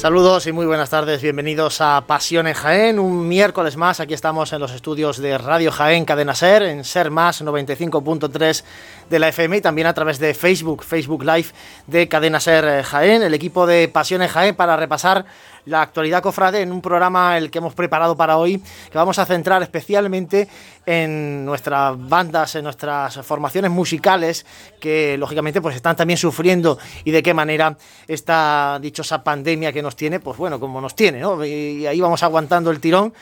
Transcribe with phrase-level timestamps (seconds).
[0.00, 4.50] Saludos y muy buenas tardes, bienvenidos a Pasión en Jaén, un miércoles más, aquí estamos
[4.54, 8.64] en los estudios de Radio Jaén Cadena Ser, en Ser Más 95.3
[9.10, 11.48] de la FM y también a través de Facebook, Facebook Live
[11.86, 15.26] de Cadena Ser eh, Jaén, el equipo de Pasión en Jaén para repasar
[15.66, 19.26] la actualidad cofrade en un programa el que hemos preparado para hoy, que vamos a
[19.26, 20.48] centrar especialmente
[20.86, 24.46] en nuestras bandas, en nuestras formaciones musicales,
[24.80, 27.76] que lógicamente pues están también sufriendo y de qué manera
[28.08, 31.44] esta dichosa pandemia que nos tiene, pues bueno, como nos tiene, ¿no?
[31.44, 33.12] Y ahí vamos aguantando el tirón.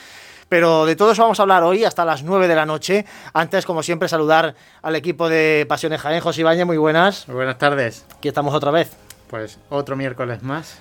[0.48, 3.04] Pero de todo eso vamos a hablar hoy hasta las 9 de la noche.
[3.34, 6.22] Antes, como siempre, saludar al equipo de Pasiones Jaén.
[6.22, 7.28] José Ibañez, muy buenas.
[7.28, 8.06] Muy buenas tardes.
[8.16, 8.96] Aquí estamos otra vez.
[9.28, 10.78] Pues otro miércoles más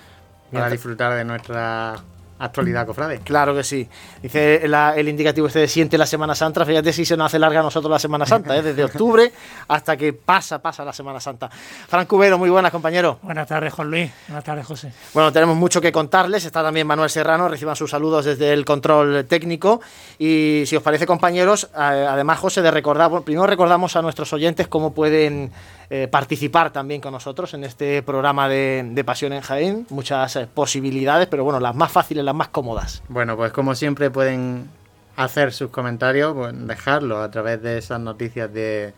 [0.52, 1.96] para disfrutar de nuestra
[2.38, 3.20] actualidad, cofrade.
[3.20, 3.88] Claro que sí.
[4.22, 6.64] Dice el indicativo este de siente la Semana Santa.
[6.64, 8.62] Fíjate si se nos hace larga a nosotros la Semana Santa, ¿eh?
[8.62, 9.32] desde octubre
[9.68, 11.48] hasta que pasa, pasa la Semana Santa.
[11.48, 13.18] Fran Cubero, muy buenas, compañero.
[13.22, 14.10] Buenas tardes, Juan Luis.
[14.28, 14.92] Buenas tardes, José.
[15.14, 16.44] Bueno, tenemos mucho que contarles.
[16.44, 17.48] Está también Manuel Serrano.
[17.48, 19.80] Reciban sus saludos desde el control técnico.
[20.18, 24.92] Y si os parece, compañeros, además, José, de recordar, primero recordamos a nuestros oyentes cómo
[24.92, 25.52] pueden
[25.90, 29.86] eh, participar también con nosotros en este programa de, Pasión en Jaén.
[29.88, 33.02] Muchas eh, posibilidades, pero bueno, las más fáciles, las más cómodas.
[33.08, 34.68] Bueno, pues como siempre pueden
[35.16, 38.92] hacer sus comentarios, pues dejarlo a través de esas noticias de,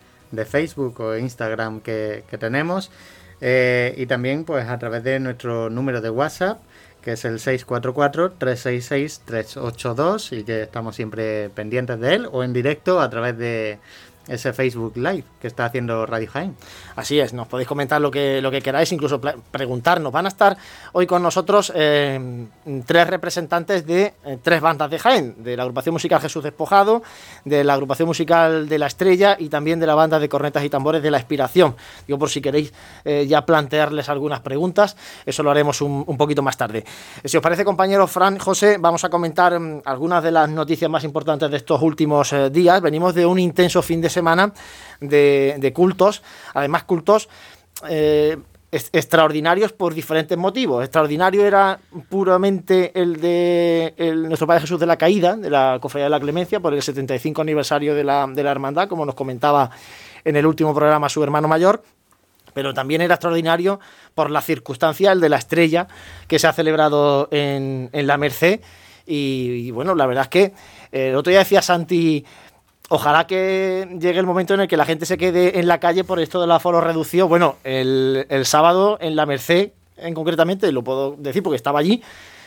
[0.47, 2.91] Facebook o Instagram que, tenemos.
[3.41, 6.59] Eh, y también pues a través de nuestro número de WhatsApp
[7.01, 13.09] que es el 644-366-382 y que estamos siempre pendientes de él o en directo a
[13.09, 13.79] través de,
[14.29, 16.55] ese Facebook Live que está haciendo Radio Jaén.
[16.97, 20.13] Así es, nos podéis comentar lo que, lo que queráis, incluso preguntarnos.
[20.13, 20.57] Van a estar
[20.93, 22.47] hoy con nosotros eh,
[22.87, 27.03] tres representantes de eh, tres bandas de Jaén, de la agrupación musical Jesús Despojado,
[27.45, 30.71] de la agrupación musical de La Estrella y también de la banda de cornetas y
[30.71, 31.75] tambores de La Inspiración.
[32.07, 32.73] Digo, por si queréis
[33.05, 36.85] eh, ya plantearles algunas preguntas, eso lo haremos un, poquito más tarde.
[37.25, 41.05] Si os parece, compañero Fran, José, vamos a comentar mm, algunas de las noticias más
[41.05, 42.81] importantes de estos últimos días.
[42.81, 44.53] Venimos de un intenso fin de semana
[45.01, 46.23] de, cultos,
[46.55, 47.29] además cultos
[47.89, 48.37] eh,
[48.71, 50.85] extraordinarios por diferentes motivos.
[50.85, 53.95] Extraordinario era puramente el de
[54.29, 57.43] nuestro Padre Jesús de la Caída, de la Cofradía de la Clemencia, por el 75
[57.43, 59.71] aniversario de la, de la hermandad, como nos comentaba
[60.25, 61.83] en el último programa su hermano mayor
[62.53, 63.81] pero también era extraordinario
[64.15, 65.89] por la circunstancia, el de la estrella
[66.27, 68.61] que se ha celebrado en, la Merced.
[69.07, 70.43] Y, bueno, la verdad es que
[70.93, 72.25] eh, el otro día decía Santi
[72.93, 76.03] Ojalá que llegue el momento en el que la gente se quede en la calle
[76.03, 77.29] por esto del aforo reducido.
[77.29, 82.03] Bueno, el, sábado en la Merced, en concretamente, lo puedo decir porque estaba allí,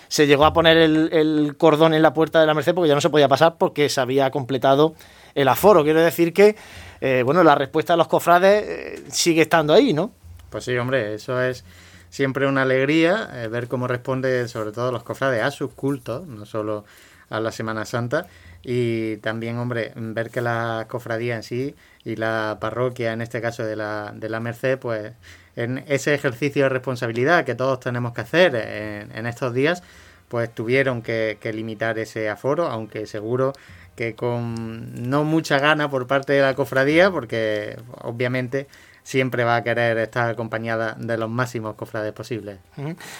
[0.10, 3.00] se llegó a poner el, cordón en la puerta de la Merced porque ya no
[3.00, 4.96] se podía pasar porque se había completado
[5.34, 5.86] el aforo.
[5.86, 6.58] Quiero decir que,
[7.00, 10.12] eh, bueno, la respuesta de los cofrades eh, sigue estando ahí, ¿no?
[10.50, 11.64] Pues sí, hombre, eso es
[12.10, 16.46] siempre una alegría eh, ver cómo responde sobre todo los cofrades a sus cultos, no
[16.46, 16.84] solo
[17.30, 18.28] a la Semana Santa
[18.64, 21.76] y también, hombre, ver que la cofradía en sí
[22.06, 25.12] y la parroquia, en este caso de la, de la Merced, pues
[25.56, 29.84] en ese ejercicio de responsabilidad que todos tenemos que hacer en, estos días,
[30.30, 33.54] pues tuvieron que, que, limitar ese aforo, aunque seguro
[33.96, 38.68] que con no mucha gana por parte de la cofradía, porque obviamente
[39.04, 42.58] siempre va a querer estar acompañada de los máximos cofrades posibles.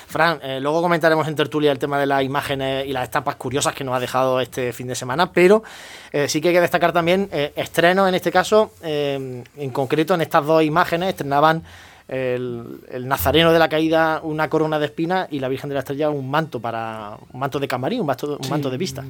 [0.08, 3.76] Fran, eh, luego comentaremos en tertulia el tema de las imágenes y las etapas curiosas
[3.76, 5.64] que nos ha dejado este fin de semana, pero
[6.12, 10.22] eh, sí que hay que destacar también eh, estrenos, en este caso, en concreto en
[10.22, 11.64] estas dos imágenes, estrenaban
[12.08, 16.10] el, Nazareno de la Caída una corona de espinas y la Virgen de la Estrella
[16.10, 19.04] un manto para un manto de camarín, un manto, un manto de vista.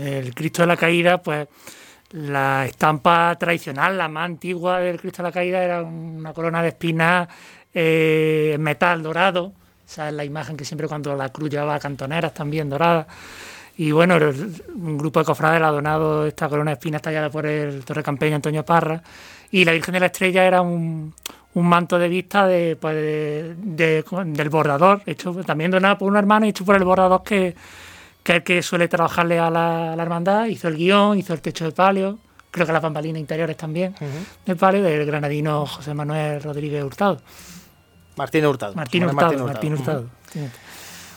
[0.00, 1.48] El Cristo de la Caída, pues
[2.10, 6.68] la estampa tradicional, la más antigua del Cristo de la Caída, era una corona de
[6.68, 7.28] espinas
[7.72, 9.52] eh, metal dorado,
[9.86, 13.06] esa es la imagen que siempre cuando la cruz llevaba cantoneras también doradas.
[13.76, 17.84] Y bueno, un grupo de cofrades ha donado esta corona de espinas tallada por el
[17.84, 19.02] torrecampeño Antonio Parra.
[19.50, 21.12] Y la Virgen de la Estrella era un,
[21.54, 26.46] un manto de vista de, pues, de, del bordador, hecho también donado por un hermano
[26.46, 27.56] y hecho por el bordador que,
[28.22, 30.46] que es el que suele trabajarle a la, hermandad.
[30.46, 32.18] Hizo el guion, hizo el techo de palio,
[32.50, 33.94] creo que las bambalinas interiores también,
[34.44, 37.20] del palio del granadino José Manuel Rodríguez Hurtado.
[38.16, 38.74] Martín Hurtado.
[38.74, 39.46] Martín Hurtado.
[39.46, 40.06] Martín Hurtado.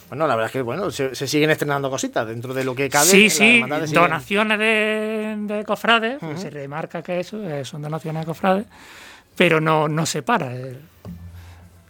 [0.09, 3.07] Bueno, la verdad es que bueno, se, siguen estrenando cositas dentro de lo que cabe.
[3.07, 8.67] Sí, sí, donaciones de, cofrades, pues se remarca que eso eh, son donaciones de cofrades,
[9.35, 10.77] pero no, no se para eh,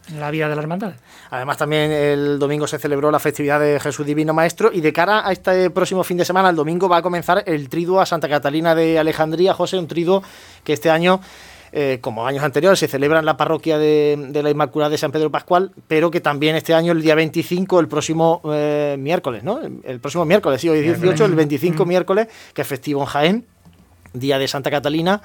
[0.10, 0.94] en la vida de la hermandad.
[1.30, 5.28] Además, también el domingo se celebró la festividad de Jesús Divino Maestro y de cara
[5.28, 8.28] a este próximo fin de semana, el domingo, va a comenzar el triduo a Santa
[8.28, 10.24] Catalina de Alejandría, José, un triduo
[10.64, 11.22] que este año
[11.76, 15.32] eh, como años anteriores, se celebra en la parroquia de, la Inmaculada de San Pedro
[15.32, 19.60] Pascual, pero que también este año, el día 25, el próximo eh, miércoles, ¿no?
[19.60, 23.46] El, próximo miércoles, sí, hoy 18, el 25 miércoles, que es festivo en Jaén,
[24.14, 25.24] día de Santa Catalina.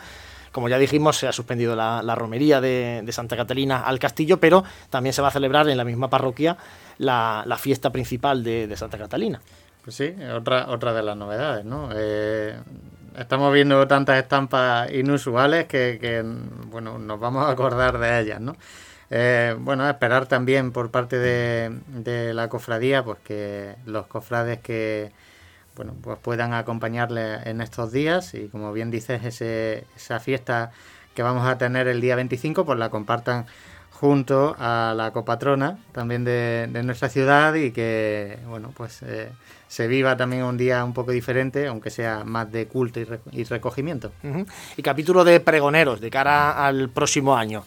[0.52, 5.12] Como ya dijimos, se ha suspendido la, romería de, Santa Catalina al castillo, pero también
[5.12, 6.56] se va a celebrar en la misma parroquia
[6.98, 9.40] la, fiesta principal de, Santa Catalina.
[9.82, 11.88] Pues sí, otra, otra de las novedades, ¿no?
[11.94, 12.58] Eh,
[13.18, 16.24] estamos viendo tantas estampas inusuales que,
[16.66, 18.56] bueno, nos vamos a acordar de ellas, ¿no?
[19.10, 25.12] Eh, bueno, esperar también por parte de, la cofradía, pues que los cofrades que
[25.78, 30.72] bueno, pues puedan acompañarle en estos días y como bien dices, ese, esa fiesta
[31.14, 33.46] que vamos a tener el día 25, pues la compartan
[33.92, 39.30] junto a la copatrona también de, nuestra ciudad y que, bueno, pues eh,
[39.68, 44.10] se viva también un día un poco diferente, aunque sea más de culto y, recogimiento.
[44.76, 47.62] Y capítulo de pregoneros de cara al próximo año.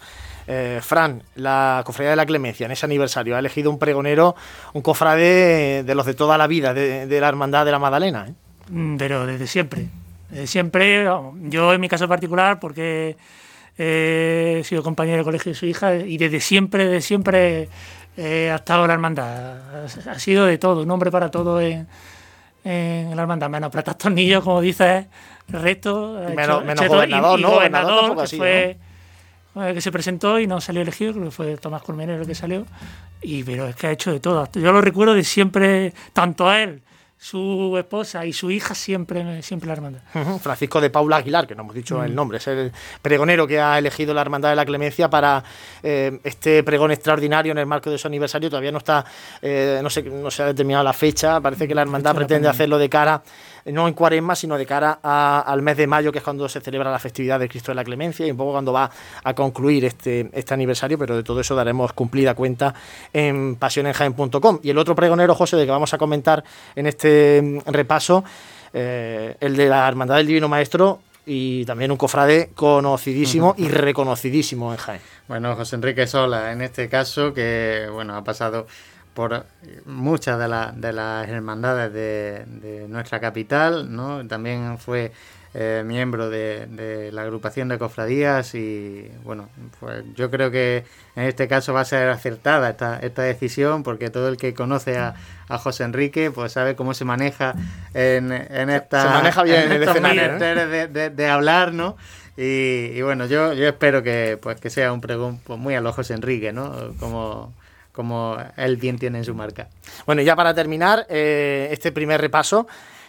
[0.48, 4.36] Eh, Fran, la Cofradía de la Clemencia, en ese aniversario, ha elegido un pregonero,
[4.74, 8.28] un cofrade de los de toda la vida, de, la Hermandad de la Magdalena.
[8.28, 8.34] ¿eh?
[8.70, 9.88] Mm, pero desde siempre.
[10.30, 11.04] Desde siempre,
[11.44, 13.18] yo en mi caso particular, porque
[13.78, 17.70] he sido compañero de colegio de su hija, y desde siempre, desde siempre
[18.18, 19.86] eh, ha estado la hermandad.
[20.08, 21.88] Ha, sido de todo, un hombre para todo en,
[22.64, 23.50] la hermandad.
[23.50, 25.06] Menos platas tornillos, como dices,
[25.48, 26.20] resto.
[26.36, 27.52] Menos, gobernador, ¿no?
[27.52, 28.78] Gobernador, que fue.
[29.54, 32.66] Que se presentó y no salió elegido, creo que fue Tomás Colmenero el que salió,
[33.22, 34.48] y pero es que ha hecho de todo.
[34.54, 36.82] Yo lo recuerdo de siempre, tanto a él
[37.22, 40.00] su esposa y su hija siempre, siempre la hermandad.
[40.42, 42.16] Francisco de Paula Aguilar, que no hemos dicho el mm.
[42.16, 45.44] nombre, es el pregonero que ha elegido la Hermandad de la Clemencia para
[45.84, 48.50] eh, este pregón extraordinario en el marco de su aniversario.
[48.50, 49.06] Todavía no está,
[49.40, 52.80] eh, no, se, no se ha determinado la fecha, parece que la Hermandad pretende hacerlo
[52.80, 53.22] de cara
[53.66, 56.92] no en cuaresma, sino de cara al mes de mayo, que es cuando se celebra
[56.92, 58.90] la festividad del Cristo de la Clemencia y un poco cuando va
[59.24, 62.74] a concluir este, este aniversario, pero de todo eso daremos cumplida cuenta
[63.14, 64.60] en pasionenjaen.com.
[64.64, 66.44] Y el otro pregonero, José, de que vamos a comentar
[66.76, 68.24] en este mm, repaso,
[68.74, 74.72] eh, el de la Hermandad del Divino Maestro, y también un cofrade conocidísimo y reconocidísimo
[74.72, 75.02] en Jaén.
[75.28, 78.66] Bueno, José Enrique Sola, en este caso, que bueno, ha pasado
[79.14, 79.46] por
[79.86, 84.26] muchas de, de las hermandades de, nuestra capital, ¿no?
[84.28, 85.12] También fue
[85.54, 89.50] eh, miembro de, la agrupación de cofradías y bueno,
[89.80, 90.86] pues yo creo que
[91.16, 94.98] en este caso va a ser acertada esta, esta decisión porque todo el que conoce
[94.98, 95.16] a,
[95.50, 97.54] a José Enrique pues sabe cómo se maneja
[97.94, 99.02] en, en esta...
[99.02, 100.24] Se maneja bien en el escenario.
[100.24, 100.88] ¿eh?
[100.88, 101.98] De, de, hablar, ¿no?
[102.38, 105.94] Y, bueno, yo, yo espero que pues que sea un pregón pues, muy a los
[105.94, 106.94] José Enrique, ¿no?
[106.98, 107.54] Como
[107.92, 109.68] como él bien tiene en su marca.
[110.06, 112.68] Bueno, y ya para terminar eh, este primer repaso,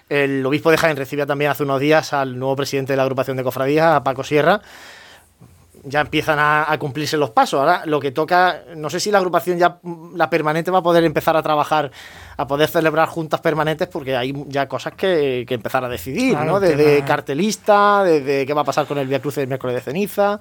[0.08, 3.36] el obispo de Jaén recibía también hace unos días al nuevo presidente de la agrupación
[3.36, 4.60] de cofradías, a Paco Sierra.
[5.84, 7.58] Ya empiezan a, cumplirse los pasos.
[7.58, 9.78] Ahora lo que toca, no sé si la agrupación ya,
[10.14, 11.90] la permanente, va a poder empezar a trabajar,
[12.36, 16.60] a poder celebrar juntas permanentes, porque hay ya cosas que, empezar a decidir, ¿no?
[16.60, 20.38] Desde cartelista, desde qué va a pasar con el Via Cruce del miércoles de ceniza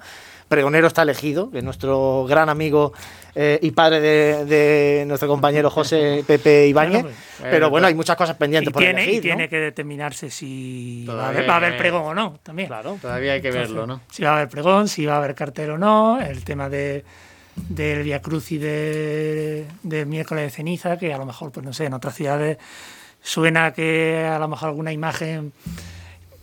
[0.52, 2.92] pregonero está elegido, que nuestro gran amigo
[3.34, 7.04] eh, y padre de, nuestro compañero José Pepe Ibáñez.
[7.04, 11.06] Pues, pero bueno, hay muchas cosas pendientes por tiene, elegir, Y tiene que determinarse si
[11.08, 12.68] va a, haber, pregón o no, también.
[12.68, 14.02] Claro, todavía hay que verlo, ¿no?
[14.10, 17.02] Si va a haber pregón, si va a haber cartel o no, el tema de
[17.56, 21.72] del Via Cruz y de, de miércoles de ceniza, que a lo mejor, pues no
[21.72, 22.58] sé, en otras ciudades
[23.22, 25.54] suena que a lo mejor alguna imagen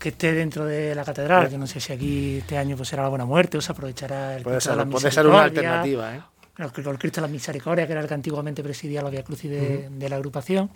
[0.00, 1.50] que esté dentro de la catedral.
[1.50, 4.36] Yo no sé si aquí este año pues será la Buena Muerte o se aprovechará
[4.36, 6.16] el puede ser, puede ser una alternativa.
[6.16, 6.20] ¿eh?
[6.58, 9.88] El, Cristo de la Misericordia, que era el que antiguamente presidía la Vía Crucis de,
[9.90, 10.70] de, la agrupación.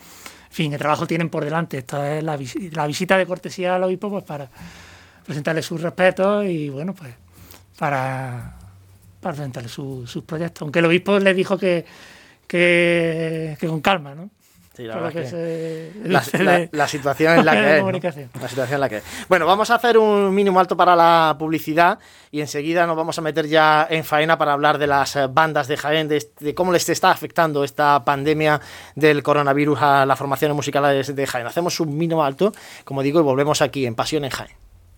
[0.48, 1.78] En fin, el trabajo tienen por delante.
[1.78, 2.38] Esta es la,
[2.72, 4.48] la visita de cortesía al obispo pues, para
[5.26, 7.14] presentarle sus respetos y, bueno, pues
[7.78, 8.54] para
[9.24, 10.62] para presentarle sus proyectos.
[10.62, 11.86] Aunque el obispo le dijo que,
[12.46, 14.28] que, que con calma, ¿no?
[14.76, 19.98] La, situación en la que es, La situación en la que Bueno, vamos a hacer
[19.98, 21.98] un mínimo alto para la publicidad
[22.30, 25.76] y enseguida nos vamos a meter ya en faena para hablar de las bandas de
[25.76, 28.60] Jaén, de, de cómo les está afectando esta pandemia
[28.96, 31.46] del coronavirus a las formaciones musicales de Jaén.
[31.46, 32.52] Hacemos un mínimo alto,
[32.84, 34.63] como digo, y volvemos aquí en Pasión en Jaén.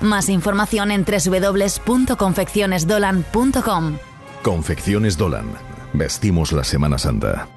[0.00, 3.98] Más información en www.confeccionesdolan.com.
[4.42, 5.46] Confecciones Dolan.
[5.92, 7.48] Vestimos la Semana Santa.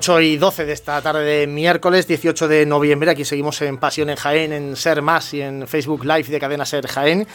[0.00, 3.10] Y 12 de esta tarde de miércoles 18 de noviembre.
[3.10, 6.64] Aquí seguimos en Pasión en Jaén, en Ser Más y en Facebook Live de Cadena
[6.64, 7.26] Ser Jaén.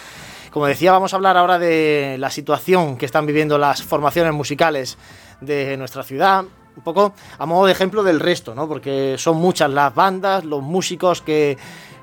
[0.50, 4.98] Como decía, vamos a hablar ahora de la situación que están viviendo las formaciones musicales
[5.42, 6.44] de nuestra ciudad,
[6.76, 8.68] un poco a modo de ejemplo del resto, ¿no?
[8.68, 11.58] Porque son muchas las bandas, los músicos que,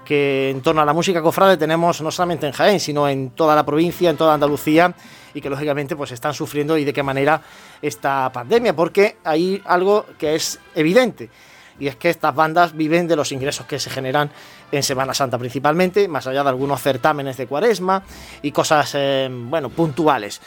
[0.04, 3.56] que en torno a la música cofrade tenemos no solamente en Jaén, sino en toda
[3.56, 4.94] la provincia, en toda Andalucía
[5.34, 7.42] y que lógicamente pues están sufriendo y de qué manera
[7.80, 11.30] esta pandemia, porque hay algo que es evidente
[11.78, 14.30] y es que estas bandas viven de los ingresos que se generan
[14.70, 18.02] en Semana Santa principalmente, más allá de algunos certámenes de cuaresma
[18.42, 20.40] y cosas, eh, bueno, puntuales.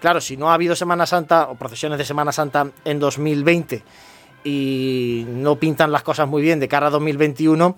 [0.00, 3.82] Claro, si no ha habido Semana Santa o procesiones de Semana Santa en 2020
[4.44, 7.76] y no pintan las cosas muy bien de cara a 2021,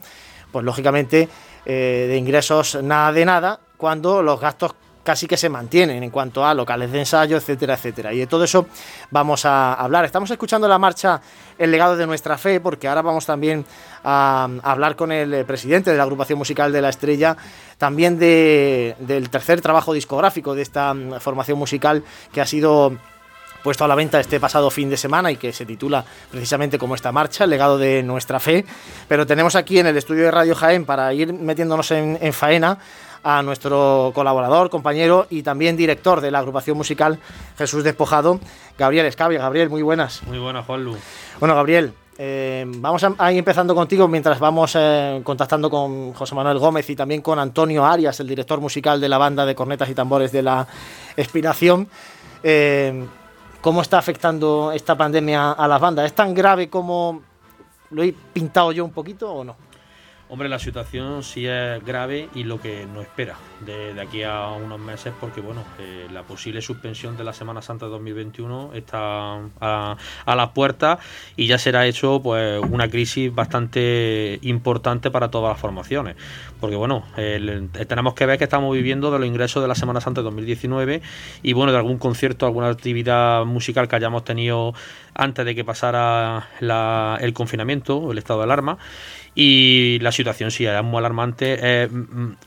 [0.53, 1.29] pues lógicamente
[1.65, 6.45] eh, de ingresos nada de nada, cuando los gastos casi que se mantienen en cuanto
[6.45, 8.13] a locales de ensayo, etcétera, etcétera.
[8.13, 8.67] Y de todo eso
[9.11, 10.05] vamos a hablar.
[10.05, 11.21] Estamos escuchando la marcha
[11.59, 13.65] El legado de nuestra fe, porque ahora vamos también
[14.05, 17.37] a, hablar con el presidente de la agrupación musical de la Estrella,
[17.79, 22.03] también del tercer trabajo discográfico de esta mm, formación musical
[22.33, 22.93] que ha sido
[23.63, 26.95] puesto a la venta este pasado fin de semana y que se titula precisamente como
[26.95, 28.65] esta marcha, el legado de nuestra fe.
[29.07, 32.79] Pero tenemos aquí en el estudio de Radio Jaén para ir metiéndonos en faena
[33.23, 37.19] a nuestro colaborador, compañero y también director de la agrupación musical
[37.59, 38.41] Jesús Despojado,
[38.79, 39.41] Gabriel Escabia.
[39.41, 40.23] Gabriel, muy buenas.
[40.25, 40.97] Muy buenas, Juanlu.
[41.39, 46.59] Bueno, Gabriel, eh, vamos a, ir empezando contigo mientras vamos eh, contactando con José Manuel
[46.59, 49.95] Gómez y también con Antonio Arias, el director musical de la banda de cornetas y
[49.95, 50.67] tambores de la
[51.17, 51.89] Expiración.
[52.43, 53.07] Eh,
[53.61, 56.07] ¿Cómo está afectando esta pandemia a las bandas?
[56.07, 57.23] ¿Es tan grave como
[57.91, 59.57] lo he pintado yo un poquito o no?
[60.33, 63.35] Hombre, la situación sí es grave y lo que no espera
[63.67, 67.87] de, aquí a unos meses, porque bueno, eh, la posible suspensión de la Semana Santa
[67.87, 71.01] de 2021 está a, a las puertas
[71.37, 76.15] y ya será hecho pues una crisis bastante importante para todas las formaciones.
[76.61, 80.21] Porque bueno, tenemos que ver que estamos viviendo de los ingresos de la Semana Santa
[80.21, 81.03] de 2019
[81.43, 84.75] y bueno, de algún concierto, alguna actividad musical que hayamos tenido
[85.13, 86.51] antes de que pasara
[87.21, 88.79] el confinamiento, el estado de alarma
[89.35, 91.89] y la situación sí era muy alarmante,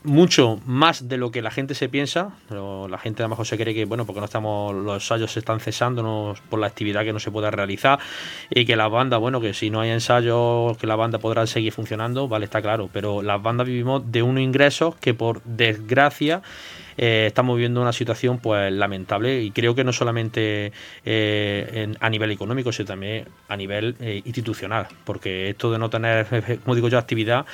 [0.02, 2.30] mucho más de lo que la gente se piensa.
[2.50, 5.38] La gente a lo mejor se cree que, bueno, porque no estamos, los ensayos se
[5.38, 7.98] están cesando por la actividad que no se puede realizar
[8.50, 11.72] y que las bandas, bueno, que si no hay ensayos, que la banda podrá seguir
[11.72, 12.90] funcionando, vale, está claro.
[12.92, 16.42] Pero las bandas vivimos de unos ingresos que por desgracia
[16.96, 20.72] eh, estamos viviendo una situación pues lamentable y creo que no solamente
[21.04, 26.60] eh, a nivel económico, sino también a nivel eh, institucional, porque esto de no tener,
[26.64, 27.46] como digo yo, actividad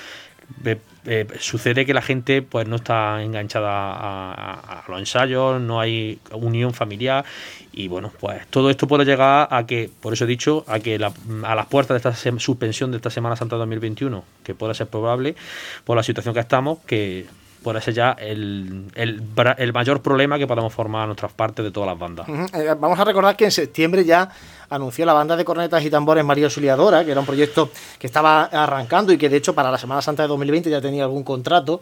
[1.38, 7.24] sucede que la gente pues no está enganchada a, los ensayos, no hay unión familiar
[7.72, 10.96] y bueno, pues todo esto puede llegar a que, por eso he dicho, a que
[10.96, 15.36] a las puertas de esta suspensión de esta Semana Santa 2021, que puede ser probable
[15.84, 17.26] por la situación que estamos, que
[17.62, 21.88] puede ser ya el, el, mayor problema que podemos formar a nuestras partes de todas
[21.88, 22.28] las bandas.
[22.28, 24.30] Eh, vamos a recordar que en septiembre ya
[24.70, 28.44] anunció la banda de cornetas y tambores María Auxiliadora, que era un proyecto que estaba
[28.44, 31.80] arrancando y que de hecho para la Semana Santa de 2020 ya tenía algún contrato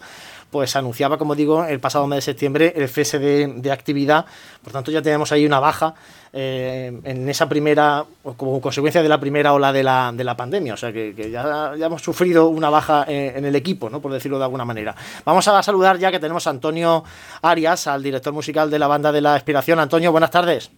[0.51, 4.25] pues anunciaba, como digo, el pasado mes de septiembre el cese de, actividad.
[4.63, 5.95] Por tanto, ya tenemos ahí una baja
[6.33, 8.05] eh, en esa primera,
[8.37, 10.75] como consecuencia de la primera ola de la, de la pandemia.
[10.75, 14.01] O sea, que, ya, hemos sufrido una baja eh, en, el equipo, ¿no?
[14.01, 14.95] por decirlo de alguna manera.
[15.25, 17.05] Vamos a saludar ya que tenemos a Antonio
[17.43, 19.79] Arias, al director musical de la banda de la Inspiración.
[19.81, 20.71] Antonio, buenas tardes.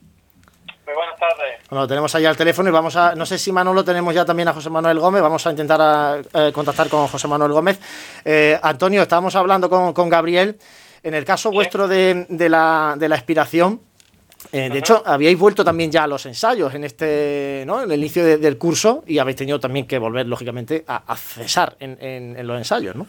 [0.90, 1.60] Muy buenas tardes.
[1.68, 4.48] Bueno, tenemos ahí al teléfono y vamos a, no sé si Manolo tenemos ya también
[4.48, 7.78] a José Manuel Gómez, vamos a intentar eh, contactar con José Manuel Gómez.
[8.24, 10.58] Eh, Antonio, estábamos hablando con, Gabriel.
[11.04, 13.80] En el caso vuestro de, la, de la expiración,
[14.50, 17.84] eh, de hecho, habíais vuelto también ya a los ensayos en este, ¿no?
[17.84, 22.34] En el inicio del curso y habéis tenido también que volver, lógicamente, a, cesar en,
[22.44, 23.06] los ensayos, ¿no?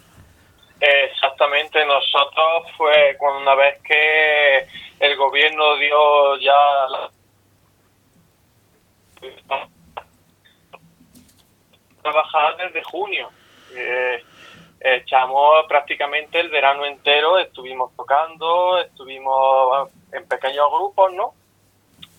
[0.79, 4.67] Exactamente, nosotros fue cuando una vez que
[5.00, 7.09] el gobierno dio ya la
[12.01, 13.29] trabajar desde junio.
[13.75, 14.23] Eh,
[14.79, 21.33] echamos prácticamente el verano entero, estuvimos tocando, estuvimos en pequeños grupos, ¿no?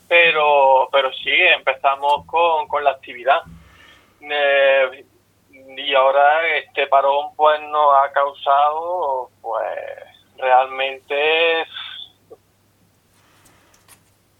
[0.08, 3.42] Pero, pero sí, empezamos con, con la actividad.
[4.20, 5.04] Eh,
[5.76, 9.78] y ahora este parón pues nos ha causado pues
[10.36, 11.66] realmente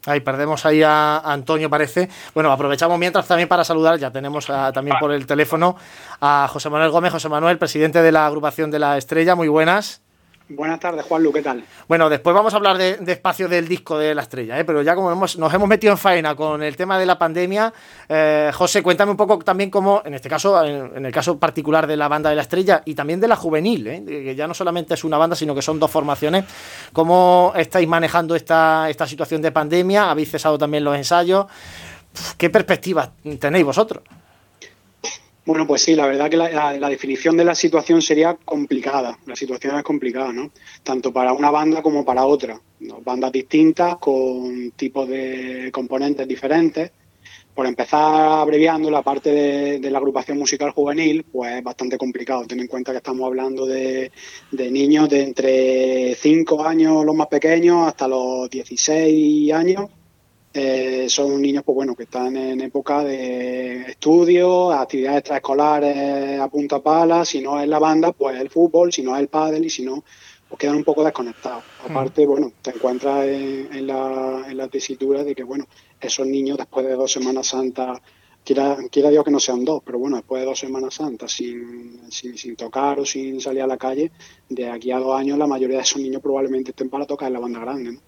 [0.07, 2.09] Ahí perdemos ahí a Antonio, parece.
[2.35, 5.77] Bueno, aprovechamos mientras también para saludar, ya tenemos también por el teléfono
[6.21, 7.12] a José Manuel Gómez.
[7.12, 10.03] José Manuel, presidente de la agrupación de la Estrella, muy buenas.
[10.55, 11.65] Buenas tardes, Juanlu, ¿qué tal?
[11.88, 14.65] Bueno, después vamos a hablar de, espacio del disco de la estrella, ¿eh?
[14.65, 17.73] pero ya como nos hemos metido en faena con el tema de la pandemia,
[18.09, 21.97] eh, José, cuéntame un poco también cómo, en este caso, en, el caso particular de
[21.97, 24.05] la banda de la estrella y también de la juvenil, ¿eh?
[24.05, 26.45] que ya no solamente es una banda, sino que son dos formaciones,
[26.93, 30.11] ¿cómo estáis manejando esta, esta situación de pandemia?
[30.11, 31.47] ¿Habéis cesado también los ensayos?
[32.37, 34.03] ¿Qué perspectivas tenéis vosotros?
[35.44, 39.18] Bueno, pues sí, la verdad que la, definición de la situación sería complicada.
[39.26, 40.52] La situación es complicada, ¿no?
[40.85, 42.61] Tanto para una banda como para otra.
[43.05, 46.92] Bandas distintas, con tipos de componentes diferentes.
[47.55, 52.46] Por empezar abreviando la parte de, la agrupación musical juvenil, pues es bastante complicado.
[52.46, 54.12] Ten en cuenta que estamos hablando de,
[54.52, 59.90] de niños de entre 5 años los más pequeños hasta los 16 años
[60.55, 66.81] eh, son niños pues bueno que están en época de estudio, actividades extraescolares a punta
[66.81, 69.71] pala, si no es la banda, pues el fútbol, si no es el pádel y
[69.71, 70.05] si no,
[70.49, 71.65] pues quedan un poco desconectados.
[71.65, 71.91] Mm.
[71.91, 75.67] Aparte, bueno, te encuentras en, la, en la tesitura de que bueno,
[76.01, 78.01] esos niños después de dos Semanas Santas
[78.45, 82.11] Quiera, quiera, Dios que no sean dos, pero bueno, después de dos Semanas Santas sin,
[82.11, 84.11] sin, sin, tocar o sin salir a la calle,
[84.49, 87.35] de aquí a dos años la mayoría de esos niños probablemente estén para tocar en
[87.35, 87.93] la banda grande.
[87.93, 88.01] ¿no?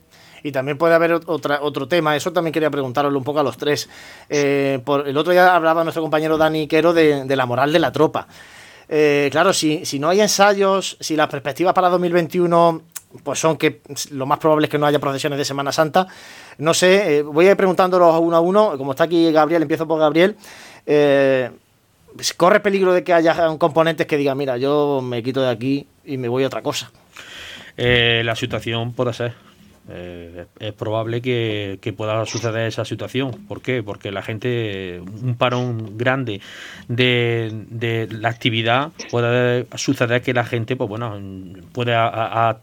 [0.44, 3.56] Y también puede haber otra, otro tema, eso también quería preguntaroslo un poco a los
[3.56, 3.88] tres.
[4.28, 7.90] Eh, por, el otro día hablaba nuestro compañero Dani Quero de, la moral de la
[7.90, 8.28] tropa.
[8.86, 12.82] Eh, claro, si, si no hay ensayos, si las perspectivas para 2021
[13.22, 13.80] pues son que
[14.10, 16.08] lo más probable es que no haya procesiones de Semana Santa.
[16.58, 18.76] No sé, eh, voy a ir preguntándolos uno a uno.
[18.76, 20.36] Como está aquí Gabriel, empiezo por Gabriel.
[22.36, 26.18] ¿Corre peligro de que haya componentes que digan, mira, yo me quito de aquí y
[26.18, 26.90] me voy a otra cosa?
[27.76, 29.53] la situación puede ser
[29.88, 33.32] eh, es probable que, pueda suceder esa situación.
[33.46, 33.82] ¿Por qué?
[33.82, 36.40] Porque la gente, un parón grande
[36.88, 41.18] de, la actividad, puede suceder que la gente, pues bueno,
[41.72, 41.94] puede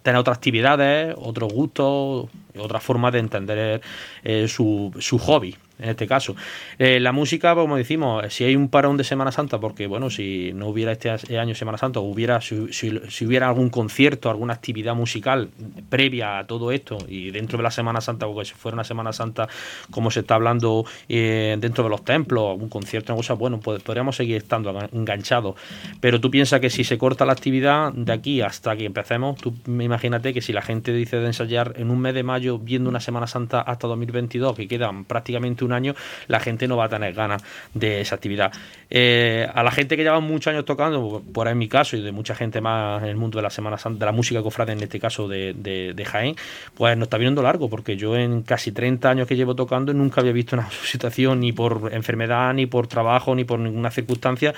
[0.02, 3.82] tener otras actividades, otros gustos, otras formas de entender
[4.24, 5.56] eh, su hobby.
[5.82, 6.36] En este caso.
[6.78, 10.52] Eh, la música, como decimos, si hay un parón de Semana Santa, porque bueno, si
[10.54, 15.50] no hubiera este año Semana Santa, hubiera, si, si, hubiera algún concierto, alguna actividad musical
[15.90, 19.14] previa a todo esto, y dentro de la Semana Santa, porque si fuera una Semana
[19.14, 19.48] Santa,
[19.90, 23.82] como se está hablando eh, dentro de los templos, algún concierto, una cosa, bueno, pues
[23.82, 25.56] podríamos seguir estando enganchados.
[26.00, 29.54] Pero tú piensas que si se corta la actividad de aquí hasta que empecemos, tú
[29.68, 33.00] imagínate que si la gente dice de ensayar en un mes de mayo viendo una
[33.00, 35.96] Semana Santa hasta 2022, que quedan prácticamente un año,
[36.28, 38.52] la gente no va a tener ganas de esa actividad.
[38.90, 42.02] Eh, a la gente que lleva muchos años tocando, por ahí en mi caso y
[42.02, 44.74] de mucha gente más en el mundo de la Semana Santa, de la música cofrade
[44.74, 46.36] en este caso de, de, Jaén,
[46.76, 50.20] pues nos está viendo largo, porque yo en casi 30 años que llevo tocando nunca
[50.20, 54.54] había visto una situación ni por enfermedad, ni por trabajo, ni por ninguna circunstancia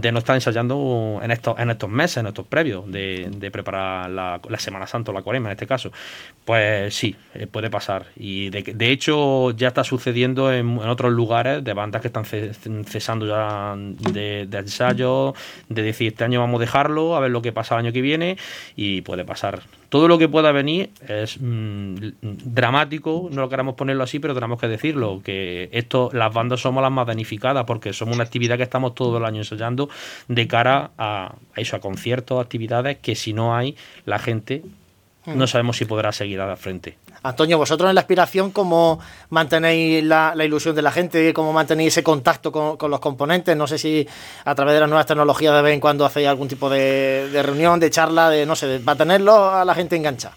[0.00, 4.58] de no estar ensayando en estos, en estos meses, en estos previos de, preparar la,
[4.58, 5.90] Semana Santa o la Cuaresma en este caso.
[6.44, 8.06] Pues sí, eh, puede pasar.
[8.16, 13.26] Y de, de hecho ya está sucediendo en, otros lugares de bandas que están cesando
[13.26, 15.34] ya de, de ensayo,
[15.68, 18.02] de decir este año vamos a dejarlo, a ver lo que pasa el año que
[18.02, 18.36] viene
[18.76, 24.02] y puede pasar todo lo que pueda venir es mm, dramático, no lo queramos ponerlo
[24.02, 28.14] así, pero tenemos que decirlo, que esto, las bandas somos las más danificadas porque somos
[28.14, 29.85] una actividad que estamos todo el año ensayando
[30.28, 34.62] de cara a, eso, a conciertos, actividades que si no hay, la gente
[35.26, 35.48] no mm.
[35.48, 36.98] sabemos si podrá seguir a la frente.
[37.22, 41.32] Antonio, vosotros en la aspiración, ¿cómo mantenéis la, ilusión de la gente?
[41.34, 43.56] ¿Cómo mantenéis ese contacto con, los componentes?
[43.56, 44.06] No sé si
[44.44, 47.80] a través de las nuevas tecnologías de vez en cuando hacéis algún tipo de, reunión,
[47.80, 50.36] de charla, de no sé, para tenerlo a la gente enganchada.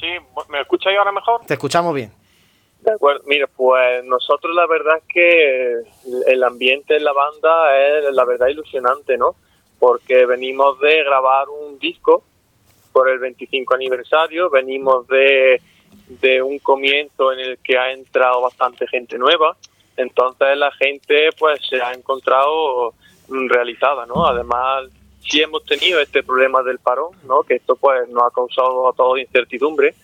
[0.00, 0.08] Sí,
[0.48, 1.42] ¿me escucháis ahora mejor?
[1.46, 2.12] Te escuchamos bien.
[2.80, 5.82] De acuerdo, mira, pues nosotros la verdad es que
[6.26, 9.34] el ambiente en la banda es la verdad ilusionante, ¿no?
[9.78, 12.22] Porque venimos de grabar un disco
[12.92, 15.60] por el 25 aniversario, venimos de
[16.08, 19.56] de un comienzo en el que ha entrado bastante gente nueva,
[19.96, 22.94] entonces la gente pues se ha encontrado
[23.28, 24.26] realizada, ¿no?
[24.26, 24.84] Además,
[25.20, 27.42] sí hemos tenido este problema del parón, ¿no?
[27.42, 29.94] Que esto pues nos ha causado a todos incertidumbre,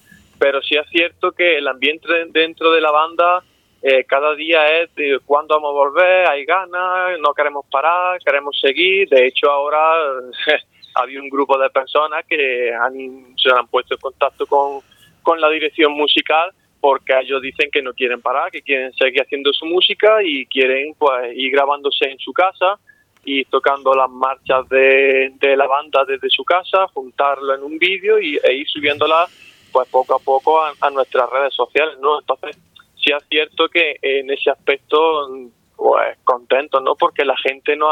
[0.44, 3.42] pero sí es cierto que el ambiente dentro de la banda
[3.80, 8.54] eh, cada día es de cuándo vamos a volver, hay ganas, no queremos parar, queremos
[8.61, 9.09] seguir.
[9.09, 9.80] De hecho, ahora
[10.96, 12.92] había un grupo de personas que han,
[13.38, 14.83] se han puesto en contacto con,
[15.22, 19.50] con la dirección musical porque ellos dicen que no quieren parar, que quieren seguir haciendo
[19.54, 22.78] su música y quieren pues ir grabándose en su casa
[23.24, 28.38] y tocando las marchas de, la banda desde su casa, juntarlo en un vídeo y,
[28.44, 29.26] e ir subiéndola
[29.74, 32.20] pues poco a poco a, nuestras redes sociales, ¿no?
[32.20, 32.56] Entonces,
[32.94, 35.28] sí es cierto que en ese aspecto
[35.76, 36.94] pues contento, ¿no?
[36.94, 37.88] Porque la gente no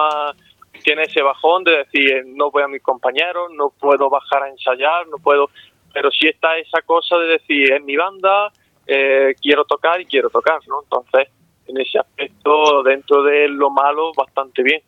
[0.85, 5.09] tiene ese bajón de decir no voy a mis compañeros, no puedo bajar a ensayar,
[5.09, 5.51] no puedo
[5.93, 8.51] pero sí está esa cosa de decir, en mi banda
[8.87, 10.83] eh, quiero tocar y quiero tocar, ¿no?
[10.85, 11.29] Entonces,
[11.67, 14.83] en ese aspecto, dentro de lo malo, bastante bien.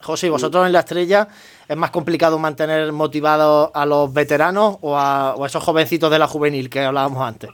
[0.00, 1.28] José, ¿vosotros en la estrella
[1.68, 6.18] es más complicado mantener motivados a los veteranos o a, o a esos jovencitos de
[6.18, 7.50] la juvenil que hablábamos antes?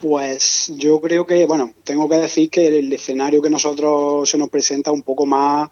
[0.00, 4.48] Pues yo creo que, bueno, tengo que decir que el escenario que nosotros se nos
[4.48, 5.68] presenta un poco más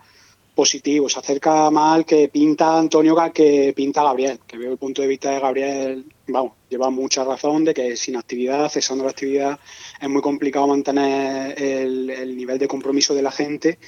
[0.55, 5.01] positivo, se acerca más al que pinta Antonio que pinta Gabriel, que veo el punto
[5.01, 9.59] de vista de Gabriel, vamos, lleva mucha razón de que sin actividad, cesando la actividad,
[10.01, 13.79] es muy complicado mantener el nivel de compromiso de la gente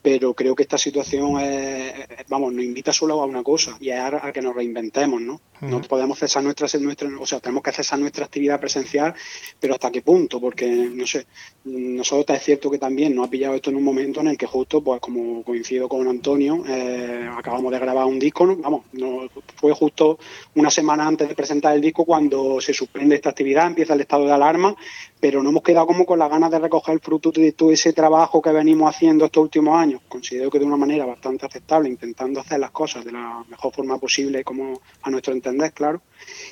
[0.00, 1.92] pero creo que esta situación es,
[2.28, 5.40] vamos, nos invita solo a una cosa y es a, que nos reinventemos, ¿no?
[5.60, 9.12] No podemos cesar nuestra, nuestra, o sea, tenemos que cesar nuestra actividad presencial,
[9.58, 10.40] pero ¿hasta qué punto?
[10.40, 11.26] Porque, no sé,
[11.64, 14.46] nosotros es cierto que también nos ha pillado esto en un momento en el que
[14.46, 18.56] justo, pues como coincido con Antonio, eh, acabamos de grabar un disco, ¿no?
[18.56, 20.18] vamos, no, fue justo
[20.54, 24.26] una semana antes de presentar el disco cuando se suspende esta actividad, empieza el estado
[24.26, 24.76] de alarma,
[25.20, 27.92] pero no hemos quedado como con las ganas de recoger el fruto de todo ese
[27.92, 30.00] trabajo que venimos haciendo estos últimos años.
[30.08, 33.98] Considero que de una manera bastante aceptable, intentando hacer las cosas de la mejor forma
[33.98, 36.02] posible, como a nuestro entender, claro.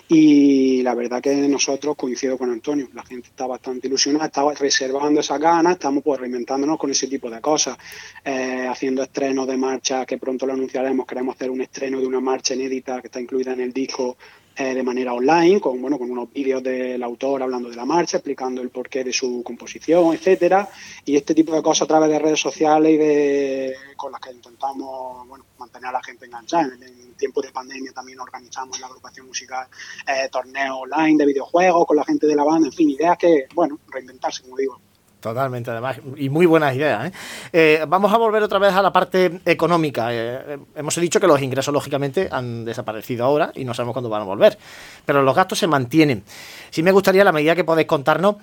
[0.09, 5.21] Y la verdad que nosotros coincido con Antonio, la gente está bastante ilusionada, está reservando
[5.21, 7.77] esas ganas, estamos pues reinventándonos con ese tipo de cosas,
[8.25, 12.21] eh, haciendo estrenos de marcha que pronto lo anunciaremos, queremos hacer un estreno de una
[12.21, 14.17] marcha inédita que está incluida en el disco
[14.57, 18.17] eh, de manera online, con bueno, con unos vídeos del autor hablando de la marcha,
[18.17, 20.69] explicando el porqué de su composición, etcétera,
[21.05, 24.33] y este tipo de cosas a través de redes sociales y de con las que
[24.33, 26.75] intentamos bueno, mantener a la gente enganchada.
[26.75, 29.67] En, tiempos de pandemia también organizamos en la agrupación musical
[30.07, 33.47] eh, torneos online de videojuegos con la gente de la banda, en fin, ideas que,
[33.55, 34.81] bueno, reinventarse, como digo.
[35.27, 37.07] Totalmente, además, y muy buenas ideas.
[37.07, 37.13] ¿eh?
[37.53, 37.85] ¿eh?
[37.89, 40.07] vamos a volver otra vez a la parte económica.
[40.13, 44.23] Eh, hemos dicho que los ingresos, lógicamente, han desaparecido ahora y no sabemos cuándo van
[44.23, 44.57] a volver,
[45.05, 46.23] pero los gastos se mantienen.
[46.71, 48.37] Sí me gustaría, a la medida que podéis contarnos,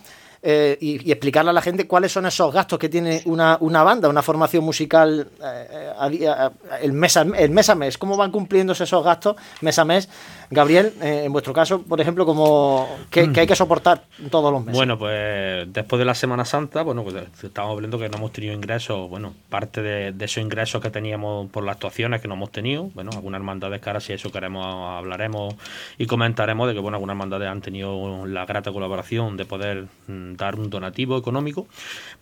[0.43, 4.09] eh, y, explicarle a la gente cuáles son esos gastos que tiene una, una banda,
[4.09, 5.29] una formación musical
[6.81, 10.09] el, mes a, el mes a mes, cómo van cumpliéndose esos gastos mes a mes.
[10.49, 14.77] Gabriel, en vuestro caso, por ejemplo, como que, hay que soportar todos los meses.
[14.77, 18.53] Bueno, pues después de la Semana Santa, bueno, pues estamos hablando que no hemos tenido
[18.53, 22.51] ingresos, bueno, parte de, de esos ingresos que teníamos por las actuaciones que no hemos
[22.51, 25.55] tenido, bueno, algunas hermandades que ahora si eso queremos hablaremos
[25.97, 30.32] y comentaremos de que, bueno, algunas hermandades han tenido la grata colaboración de poder mm,
[30.37, 31.67] dar un donativo económico.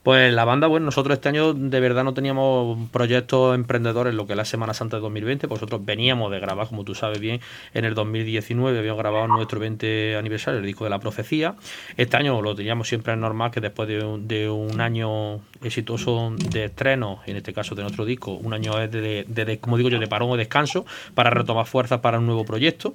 [0.04, 4.34] Pues la banda, bueno, nosotros este año de verdad no teníamos proyectos emprendedores lo que
[4.34, 7.40] es la Semana Santa de 2020, pues nosotros veníamos de grabar, como tú sabes bien,
[7.74, 11.56] en el 2019 habíamos grabado nuestro 20 aniversario, el disco de la profecía.
[11.98, 17.38] Este año lo teníamos siempre normal que después de un, año exitoso de estreno, en
[17.38, 20.38] este caso de nuestro disco, un año es de, como digo yo, de parón o
[20.38, 22.94] descanso para retomar fuerzas para un nuevo proyecto.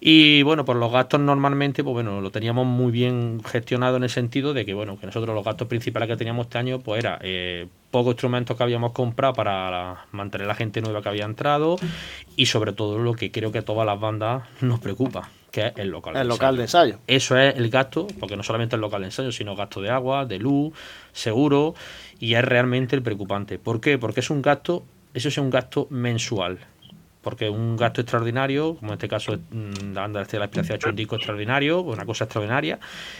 [0.00, 4.10] Y bueno, por los gastos normalmente, pues bueno, lo teníamos muy bien gestionado en el
[4.10, 7.18] sentido de que, bueno, que nosotros los gastos principales que teníamos este año, pues era
[7.22, 11.76] eh, pocos instrumentos que habíamos comprado para mantener la gente nueva que había entrado
[12.36, 15.72] y sobre todo lo que creo que a todas las bandas nos preocupa, que es
[15.76, 16.16] el local.
[16.16, 16.98] El local de ensayo.
[17.06, 20.26] Eso es el gasto, porque no solamente el local de ensayo, sino gasto de agua,
[20.26, 20.74] de luz,
[21.12, 21.74] seguro,
[22.18, 23.58] y es realmente el preocupante.
[23.58, 23.98] ¿Por qué?
[23.98, 26.58] Porque es un gasto, eso es un gasto mensual
[27.24, 30.90] porque un gasto extraordinario, como en este caso mm, la de la Inspiración ha hecho
[30.90, 32.78] un disco extraordinario, una cosa extraordinaria,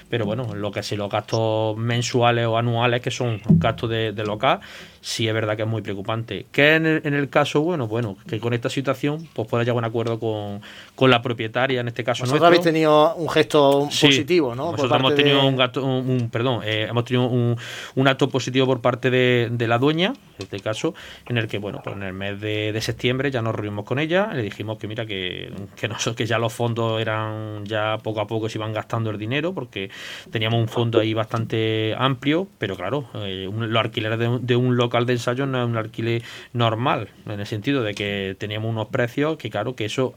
[0.08, 4.24] pero bueno, lo que sí los gastos mensuales o anuales, que son gastos de, de
[4.24, 4.60] local,
[5.04, 6.46] sí es verdad que es muy preocupante.
[6.50, 9.76] ¿Qué en el, en el caso, bueno, bueno, que con esta situación pues pueda llegar
[9.76, 10.62] a un acuerdo con,
[10.94, 14.72] con la propietaria, en este caso Vosotros habéis tenido un gesto positivo, ¿no?
[14.72, 17.54] Nosotros hemos tenido un, gasto, un, perdón, eh, hemos tenido un,
[17.94, 20.94] un, acto positivo por parte de, de, la dueña, en este caso,
[21.26, 23.98] en el que, bueno, pues en el mes de, de septiembre ya nos reunimos con
[23.98, 28.22] ella, le dijimos que mira que, que, no, que ya los fondos eran, ya poco
[28.22, 29.90] a poco se iban gastando el dinero, porque
[30.30, 34.93] teníamos un fondo ahí bastante amplio, pero claro, eh, los alquileres de, de un local
[35.02, 39.36] de ensayo no es un alquiler normal, en el sentido de que teníamos unos precios
[39.36, 40.14] que, claro, que eso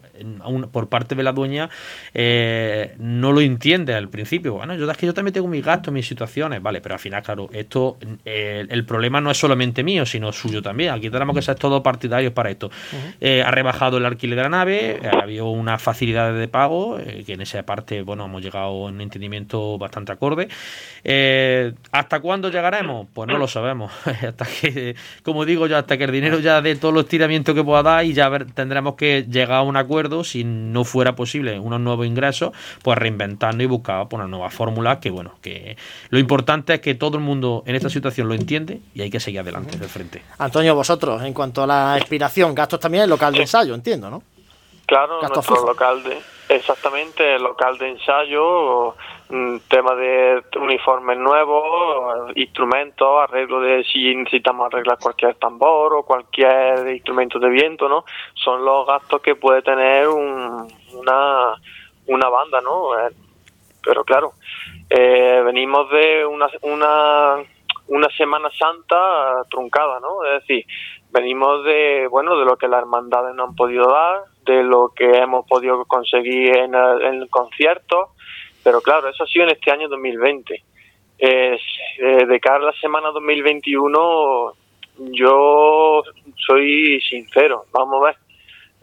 [0.71, 1.69] por parte de la dueña
[2.13, 4.53] eh, no lo entiende al principio.
[4.53, 7.23] Bueno, yo es que yo también tengo mis gastos, mis situaciones, vale, pero al final,
[7.23, 10.93] claro, esto, eh, el problema no es solamente mío, sino suyo también.
[10.93, 12.69] Aquí tenemos que ser todos partidarios para esto.
[13.19, 17.33] Eh, ha rebajado el alquiler de la nave, ha habido una facilidad de pago, que
[17.33, 20.47] en esa parte, bueno, hemos llegado a un entendimiento bastante acorde.
[21.91, 23.07] ¿Hasta cuándo llegaremos?
[23.13, 23.91] Pues no lo sabemos.
[24.05, 24.66] hasta que
[25.23, 28.05] como digo yo, hasta que el dinero ya dé todos los tiramientos que pueda dar
[28.05, 32.51] y ya tendremos que llegar a un acuerdo, si no fuera posible unos nuevos ingresos,
[32.83, 35.77] pues reinventarnos y buscar una nueva fórmula que, bueno, que
[36.09, 39.19] lo importante es que todo el mundo en esta situación lo entiende y hay que
[39.19, 40.21] seguir adelante del frente.
[40.39, 44.23] Antonio, vosotros, en cuanto a la expiración, gastos también el local de ensayo, entiendo, ¿no?
[44.85, 46.17] Claro, nuestro local de,
[46.49, 48.95] exactamente, local de ensayo,
[49.29, 56.87] mm, tema de uniformes nuevos, instrumentos, arreglo de si necesitamos arreglar cualquier tambor o cualquier
[56.89, 58.05] instrumento de viento, ¿no?
[58.33, 61.55] Son los gastos que puede tener una,
[62.07, 62.97] una banda, ¿no?
[62.99, 63.11] Eh,
[63.83, 64.33] pero claro,
[64.89, 67.35] eh, venimos de una, una,
[67.87, 70.23] una Semana Santa truncada, ¿no?
[70.25, 70.65] Es decir,
[71.11, 75.05] venimos de, bueno, de lo que las hermandades no han podido dar, de lo que
[75.05, 78.13] hemos podido conseguir en el, concierto,
[78.63, 80.63] pero claro, eso ha sido en este año 2020.
[81.19, 81.57] Eh,
[82.27, 84.53] de cara a la semana 2021,
[85.11, 86.03] yo
[86.35, 88.15] soy sincero, vamos a ver.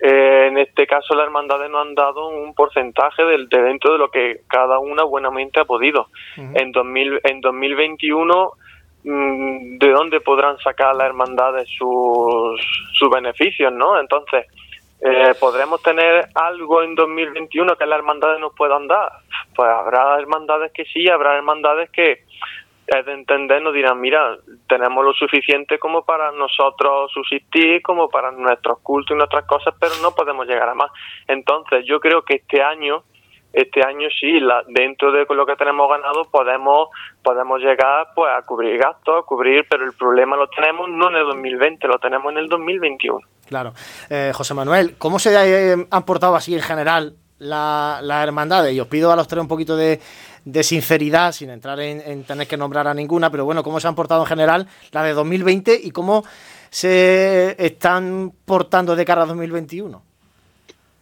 [0.00, 3.98] Eh, en este caso, las hermandades nos han dado un porcentaje del, de dentro de
[3.98, 6.08] lo que cada una buenamente ha podido.
[6.36, 8.52] en, 2000, en 2021
[9.04, 12.60] mm, de dónde podrán sacar las hermandades sus,
[12.92, 14.00] sus beneficios, ¿no?
[14.00, 14.46] Entonces,
[15.06, 19.12] eh, ¿Podremos tener algo en 2021 que las hermandades nos puedan dar?
[19.54, 22.24] Pues habrá hermandades que sí, habrá hermandades que
[22.86, 28.30] es de entender, nos dirán, mira, tenemos lo suficiente como para nosotros subsistir, como para
[28.30, 30.90] nuestros cultos y nuestras cosas, pero no podemos llegar a más.
[31.28, 33.04] Entonces, yo creo que este año
[33.54, 36.88] este año sí, la, dentro de lo que tenemos ganado podemos
[37.22, 41.16] podemos llegar pues a cubrir gastos, a cubrir, pero el problema lo tenemos no en
[41.16, 43.20] el 2020, lo tenemos en el 2021.
[43.46, 43.72] Claro.
[44.10, 48.74] Eh, José Manuel, ¿cómo se eh, han portado así en general las la hermandades?
[48.74, 50.00] Y os pido a los tres un poquito de,
[50.62, 53.94] sinceridad, sin entrar en, en, tener que nombrar a ninguna, pero bueno, ¿cómo se han
[53.94, 56.24] portado en general la de 2020 y cómo
[56.70, 60.13] se están portando de cara a 2021?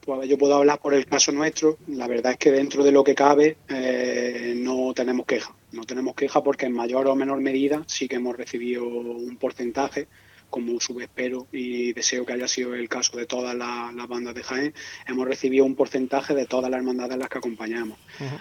[0.05, 1.79] Pues yo puedo hablar por el caso nuestro.
[1.87, 5.55] La verdad es que dentro de lo que cabe eh, no tenemos queja.
[5.71, 10.09] No tenemos queja porque en mayor o menor medida sí que hemos recibido un porcentaje
[10.53, 14.75] como espero y deseo que haya sido el caso de todas las, bandas de Jaén,
[15.07, 17.99] hemos recibido un porcentaje de todas las hermandades a las que acompañamos.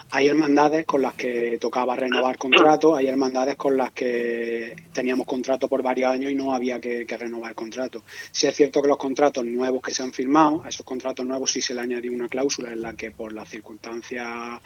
[0.09, 5.69] Hay hermandades con las que tocaba renovar contrato, hay hermandades con las que teníamos contrato
[5.69, 8.03] por varios años y no había que, renovar el contrato.
[8.31, 11.49] Si es cierto que los contratos nuevos que se han firmado, a esos contratos nuevos
[11.49, 14.59] sí se le añadió una cláusula en la que por las circunstancias,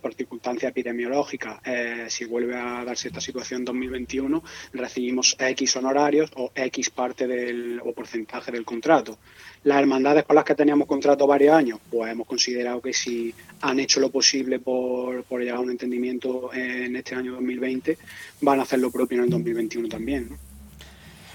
[0.00, 6.30] por circunstancias epidemiológicas, eh, si vuelve a darse esta situación en 2021, recibimos X honorarios
[6.34, 9.18] o X parte del o porcentaje del contrato.
[9.62, 13.78] Las hermandades con las que teníamos contrato varios años, pues hemos considerado que si han
[13.78, 17.98] hecho lo posible por, por llegar a un entendimiento en este año 2020,
[18.40, 20.47] van a hacer lo propio en el 2021 también.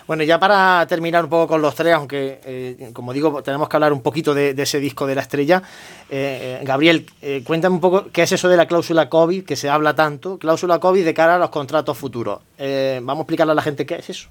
[0.07, 3.77] Bueno, ya para terminar un poco con los tres, aunque eh, como digo, tenemos que
[3.77, 5.61] hablar un poquito de, ese disco de la estrella.
[6.09, 7.05] Eh, eh, Gabriel,
[7.43, 10.79] cuéntame un poco qué es eso de la cláusula COVID, que se habla tanto, cláusula
[10.79, 12.39] COVID de cara a los contratos futuros.
[12.57, 14.29] vamos a explicarle a la gente qué es eso.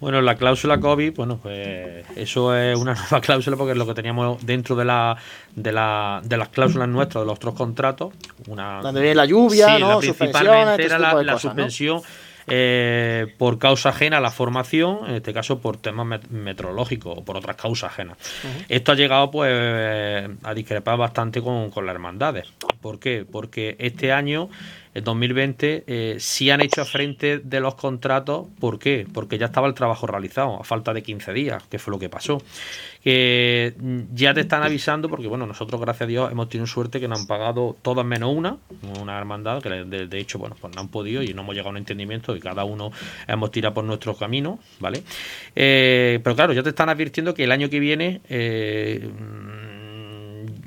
[0.00, 3.94] Bueno, la cláusula COVID, bueno, pues eso es una nueva cláusula porque es lo que
[3.94, 5.16] teníamos dentro de la
[5.54, 8.12] de, la, de las cláusulas nuestras de los otros contratos.
[8.46, 9.98] Una, Donde viene la lluvia, ¿no?
[9.98, 12.00] principalmente era la, la suspensión.
[12.50, 17.36] Eh, por causa ajena a la formación, en este caso por temas meteorológicos o por
[17.36, 18.18] otras causas ajenas.
[18.68, 22.48] Esto ha llegado pues a discrepar bastante con, con las hermandades.
[22.80, 23.26] ¿Por qué?
[23.30, 24.48] Porque este año
[24.98, 28.46] en 2020 eh, sí han hecho frente de los contratos.
[28.60, 29.06] ¿Por qué?
[29.12, 32.08] Porque ya estaba el trabajo realizado, a falta de 15 días, que fue lo que
[32.08, 32.42] pasó.
[33.02, 37.00] Que mm, ya te están avisando, porque bueno, nosotros, gracias a Dios, hemos tenido suerte
[37.00, 38.58] que nos han pagado todas menos una,
[39.00, 41.72] una hermandad, que de, hecho, bueno, pues no han podido y no hemos llegado a
[41.72, 42.90] un entendimiento y cada uno
[43.26, 45.02] hemos tirado por nuestro camino, ¿vale?
[45.54, 48.20] Eh, pero claro, ya te están advirtiendo que el año que viene.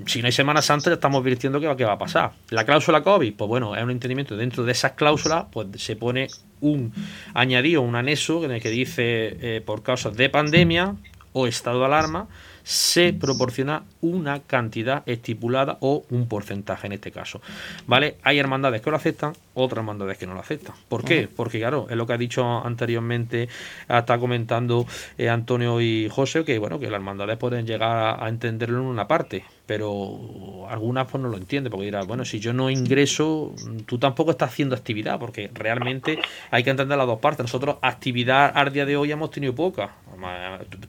[0.05, 2.31] Si no hay Semana Santa ya estamos advirtiendo que va, que va a pasar.
[2.49, 4.35] La cláusula COVID, pues bueno, es un entendimiento.
[4.35, 6.27] Dentro de esas cláusulas, pues se pone
[6.61, 6.93] un
[7.33, 10.95] añadido, un anexo en el que dice eh, por causas de pandemia
[11.33, 12.27] o estado de alarma,
[12.63, 17.41] se proporciona una cantidad estipulada o un porcentaje en este caso.
[17.87, 18.17] ¿Vale?
[18.23, 20.75] Hay hermandades que lo aceptan, otras hermandades que no lo aceptan.
[20.87, 21.27] ¿Por qué?
[21.33, 23.49] Porque claro, es lo que ha dicho anteriormente,
[23.87, 24.85] está comentando
[25.17, 29.07] eh, Antonio y José, que bueno, que las hermandades pueden llegar a, entenderlo en una
[29.07, 33.53] parte, pero algunas pues no lo entienden, porque dirán, bueno, si yo no ingreso,
[33.85, 36.19] tú tampoco estás haciendo actividad, porque realmente
[36.49, 37.43] hay que entender las dos partes.
[37.43, 39.95] Nosotros actividad al día de hoy hemos tenido poca.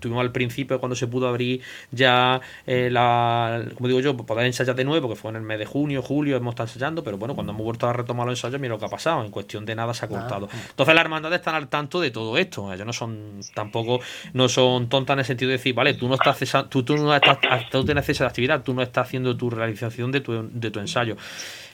[0.00, 4.74] Tuvimos al principio cuando se pudo abrir ya eh, la, como digo yo, poder ensayar
[4.74, 7.34] de nuevo, porque fue en el mes de junio, julio, hemos estado ensayando, pero bueno,
[7.34, 9.74] cuando hemos vuelto a retomar los ensayos, mira lo que ha pasado, en cuestión de
[9.74, 10.48] nada se ha cortado.
[10.70, 14.00] Entonces las hermandades están al tanto de todo esto, ellos no son tampoco,
[14.32, 17.14] no son tontas en el sentido de decir, vale, tú no estás tú, tú no
[17.14, 17.38] estás,
[17.70, 20.70] tú tienes acceso a la actividad, tú no estás haciendo tu realización de tu, de
[20.70, 21.16] tu ensayo.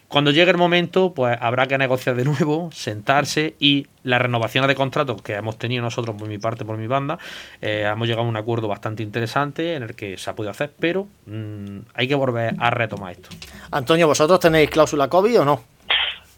[0.08, 4.74] Cuando llegue el momento, pues habrá que negociar de nuevo, sentarse y las renovaciones de
[4.74, 7.18] contratos que hemos tenido nosotros por mi parte, por mi banda,
[7.60, 10.72] eh, hemos llegado a un acuerdo bastante interesante en el que se ha podido hacer,
[10.78, 13.28] pero mm, hay que volver a retomar esto.
[13.70, 15.77] Antonio, ¿vosotros tenéis cláusula COVID o no?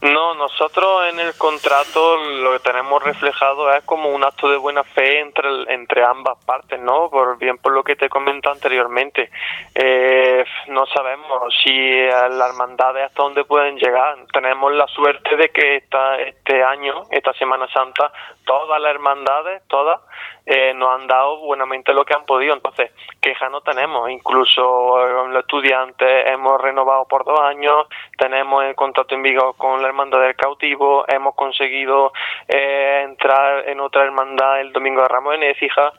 [0.02, 4.82] No, nosotros en el contrato lo que tenemos reflejado es como un acto de buena
[4.82, 7.10] fe entre, entre ambas partes, ¿no?
[7.10, 9.30] Por bien por lo que te comento anteriormente.
[9.74, 14.16] Eh, no sabemos si las hermandades hasta dónde pueden llegar.
[14.32, 18.10] Tenemos la suerte de que esta, este año, esta Semana Santa,
[18.46, 20.00] todas las hermandades, todas,
[20.46, 22.54] eh, nos han dado buenamente lo que han podido.
[22.54, 24.08] Entonces, queja no tenemos.
[24.08, 27.86] Incluso eh, los estudiantes hemos renovado por dos años,
[28.16, 32.12] tenemos el contrato en vigor con la Hermandad del Cautivo, hemos conseguido
[32.48, 35.92] eh, entrar en otra hermandad el Domingo de Ramos en Écija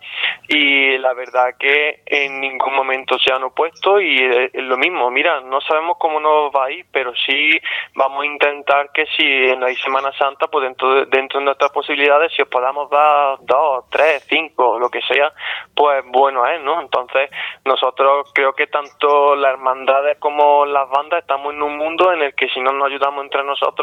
[0.47, 4.17] y la verdad que en ningún momento se han opuesto y
[4.53, 5.09] es lo mismo.
[5.11, 7.51] Mira, no sabemos cómo nos va a ir, pero sí
[7.95, 11.71] vamos a intentar que si en la Semana Santa, pues dentro de, dentro de nuestras
[11.71, 15.31] posibilidades, si os podamos dar dos, tres, cinco, lo que sea,
[15.75, 16.81] pues bueno es, ¿no?
[16.81, 17.29] Entonces,
[17.65, 22.35] nosotros creo que tanto las hermandades como las bandas estamos en un mundo en el
[22.35, 23.80] que si no nos ayudamos entre nosotros,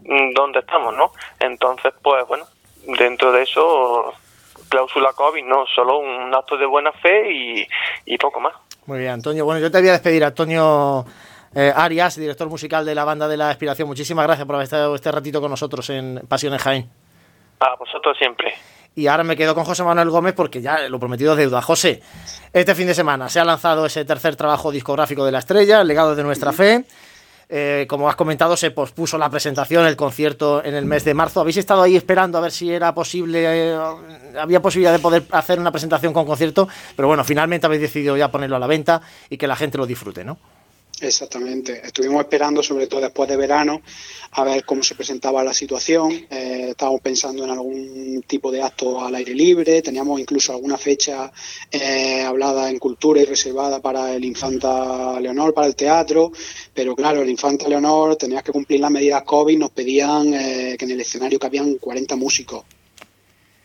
[0.00, 1.12] mm, ¿dónde estamos, no?
[1.38, 2.44] Entonces, pues bueno,
[2.98, 4.14] dentro de eso,
[4.68, 7.66] cláusula COVID, no, solo un acto de buena fe y,
[8.06, 8.54] y poco más.
[8.86, 9.44] Muy bien, Antonio.
[9.44, 11.04] Bueno, yo te voy a despedir, Antonio.
[11.54, 14.94] Eh, Arias, director musical de la banda de la Inspiración, muchísimas gracias por haber estado
[14.94, 16.88] este ratito con nosotros en Pasiones Jaén.
[17.58, 18.54] A vosotros siempre.
[18.94, 21.60] Y ahora me quedo con José Manuel Gómez porque ya lo prometido es deuda.
[21.62, 22.02] José,
[22.52, 25.88] este fin de semana se ha lanzado ese tercer trabajo discográfico de la estrella, El
[25.88, 26.84] legado de nuestra fe.
[27.52, 31.40] Eh, como has comentado, se pospuso la presentación, el concierto en el mes de marzo.
[31.40, 33.76] ¿Habéis estado ahí esperando a ver si era posible, eh,
[34.40, 36.68] había posibilidad de poder hacer una presentación con concierto?
[36.94, 39.86] Pero bueno, finalmente habéis decidido ya ponerlo a la venta y que la gente lo
[39.86, 40.38] disfrute, ¿no?
[41.00, 41.80] Exactamente.
[41.82, 43.80] Estuvimos esperando, sobre todo después de verano,
[44.32, 46.12] a ver cómo se presentaba la situación.
[46.30, 49.80] Eh, estábamos pensando en algún tipo de acto al aire libre.
[49.80, 51.32] Teníamos incluso alguna fecha
[51.70, 56.32] eh, hablada en cultura y reservada para el Infanta Leonor, para el teatro.
[56.74, 59.58] Pero claro, el Infanta Leonor tenía que cumplir las medidas COVID.
[59.58, 62.64] Nos pedían eh, que en el escenario cabían 40 músicos.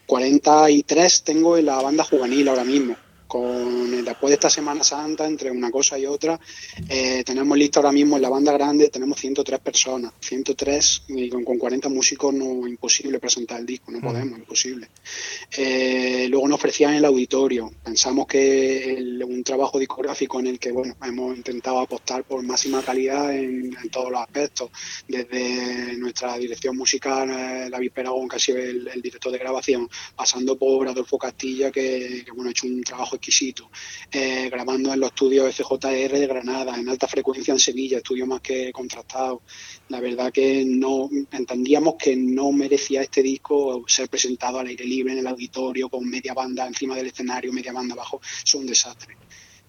[0.05, 2.95] 43 tengo en la banda juvenil ahora mismo
[3.35, 6.39] con después de esta Semana Santa, entre una cosa y otra,
[6.87, 11.43] eh, tenemos listo ahora mismo en la banda grande, tenemos 103 personas, 103 y con,
[11.43, 14.87] 40 músicos no imposible presentar el disco, no podemos, imposible.
[15.57, 20.95] Eh, luego nos ofrecían el auditorio, pensamos que un trabajo discográfico en el que bueno
[21.03, 24.69] hemos intentado apostar por máxima calidad en, todos los aspectos,
[25.07, 30.57] desde nuestra dirección musical, eh, David Peragón, que ha sido el, director de grabación, pasando
[30.57, 33.71] por Adolfo Castilla, que, que bueno, ha hecho un trabajo exquisito,
[34.11, 38.41] eh, grabando en los estudios FJR de Granada, en alta frecuencia en Sevilla, estudio más
[38.41, 39.41] que contrastado.
[39.89, 45.13] La verdad que no entendíamos que no merecía este disco ser presentado al aire libre
[45.13, 49.17] en el auditorio con media banda encima del escenario, media banda abajo, es un desastre.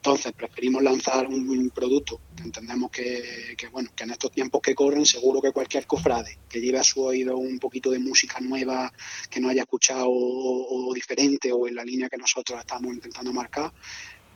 [0.06, 5.04] Entonces preferimos lanzar un, producto que entendemos que, bueno, que en estos tiempos que corren
[5.04, 8.92] seguro que cualquier cofrade que lleve a su oído un poquito de música nueva
[9.28, 13.72] que no haya escuchado o, diferente o en la línea que nosotros estamos intentando marcar,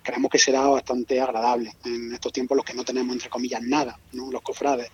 [0.02, 3.96] creemos que será bastante agradable en estos tiempos los que no tenemos entre comillas nada,
[4.12, 4.28] ¿no?
[4.28, 4.90] los cofrades.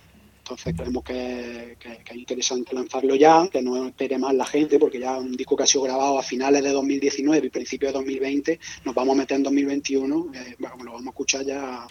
[0.46, 5.18] Entonces creemos que, es interesante lanzarlo ya, que no espere más la gente, porque ya
[5.18, 8.94] un disco que ha sido grabado a finales de 2019 y principios de 2020, nos
[8.94, 11.84] vamos a meter en 2021, eh, bueno, lo vamos a escuchar ya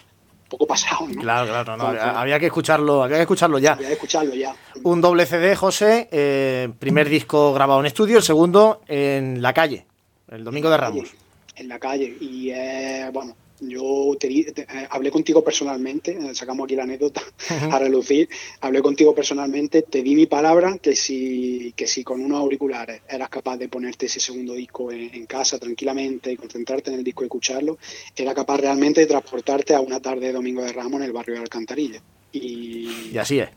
[0.48, 1.20] poco pasado, ¿no?
[1.20, 3.72] Claro, claro, no, había que escucharlo, había que escucharlo ya.
[3.72, 4.56] Había que escucharlo ya.
[4.84, 9.84] Un doble CD, José, eh, primer disco grabado en estudio, el segundo en la calle,
[10.28, 11.10] el domingo de Ramos.
[11.56, 14.54] En la calle, y eh, bueno, yo te, eh,
[14.90, 17.22] hablé contigo personalmente, eh, sacamos aquí la anécdota
[17.70, 18.28] a relucir,
[18.60, 23.28] hablé contigo personalmente, te di mi palabra que si, que si con unos auriculares eras
[23.28, 27.26] capaz de ponerte ese segundo disco en, casa tranquilamente y concentrarte en el disco y
[27.26, 27.78] escucharlo,
[28.14, 31.34] era capaz realmente de transportarte a una tarde de Domingo de Ramos en el barrio
[31.34, 32.00] de Alcantarilla.
[32.32, 33.48] Y, así es.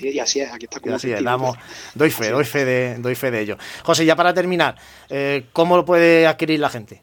[0.00, 1.56] y así es, aquí está como así es, damos,
[1.94, 3.58] doy fe, doy fe de, doy fe de ello.
[3.84, 4.76] José, ya para terminar,
[5.08, 7.02] eh, ¿cómo lo puede adquirir la gente?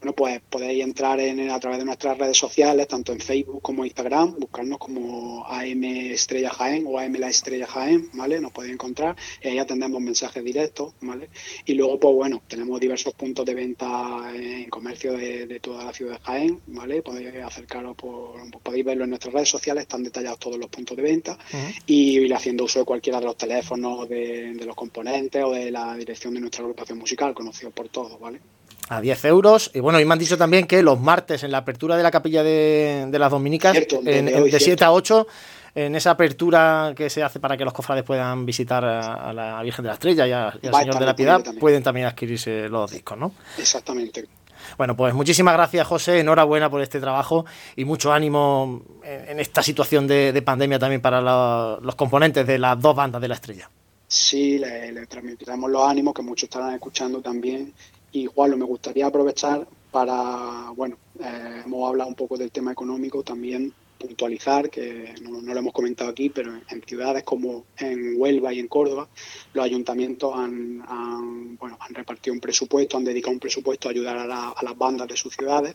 [0.00, 3.84] Bueno, pues podéis entrar en, a través de nuestras redes sociales, tanto en Facebook como
[3.84, 8.40] Instagram, buscarnos como AM Estrella Jaén o AM La Estrella Jaén, ¿vale?
[8.40, 11.30] Nos podéis encontrar y ahí atendemos mensajes directos, ¿vale?
[11.64, 16.12] Y luego, pues bueno, tenemos diversos puntos de venta en comercio de, toda la ciudad
[16.12, 17.02] de Jaén, ¿vale?
[17.02, 21.02] Podéis acercaros, por, podéis verlo en nuestras redes sociales, están detallados todos los puntos de
[21.02, 21.36] venta
[21.86, 25.72] y ir haciendo uso de cualquiera de los teléfonos, de, de los componentes o de
[25.72, 28.38] la dirección de nuestra agrupación musical, conocido por todos, ¿vale?
[28.88, 29.70] A 10 euros.
[29.74, 32.10] Y bueno, y me han dicho también que los martes en la apertura de la
[32.10, 35.26] capilla de, las Dominicas, en, de 7 a 8,
[35.74, 39.84] en esa apertura que se hace para que los cofrades puedan visitar a, la Virgen
[39.84, 43.32] de la Estrella y, al Señor de la Piedad, pueden también adquirirse los discos, ¿no?
[43.58, 44.26] Exactamente.
[44.76, 46.18] Bueno, pues muchísimas gracias, José.
[46.18, 51.20] Enhorabuena por este trabajo y mucho ánimo en, esta situación de, pandemia también para
[51.80, 53.70] los componentes de las dos bandas de la estrella.
[54.06, 57.72] Sí, le, le transmitiremos los ánimos que muchos estarán escuchando también
[58.12, 63.22] y Juan, me gustaría aprovechar para, bueno, eh, hemos hablado un poco del tema económico,
[63.22, 68.60] también puntualizar, que no, lo hemos comentado aquí, pero en, ciudades como en Huelva y
[68.60, 69.08] en Córdoba,
[69.52, 74.54] los ayuntamientos han, bueno, han repartido un presupuesto, han dedicado un presupuesto a ayudar a,
[74.62, 75.74] las bandas de sus ciudades.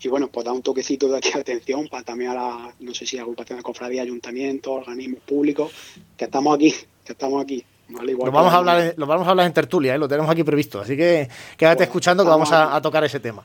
[0.00, 3.06] Y bueno, pues da un toquecito de aquí atención para también a la, no sé
[3.06, 5.72] si agrupaciones de cofradía, ayuntamientos, organismos públicos,
[6.16, 6.74] que estamos aquí,
[7.04, 9.98] que estamos aquí lo, vamos a hablar, lo vamos a hablar en tertulia, ¿eh?
[9.98, 10.80] lo tenemos aquí previsto.
[10.80, 13.44] Así que quédate escuchando que vamos a, tocar ese tema.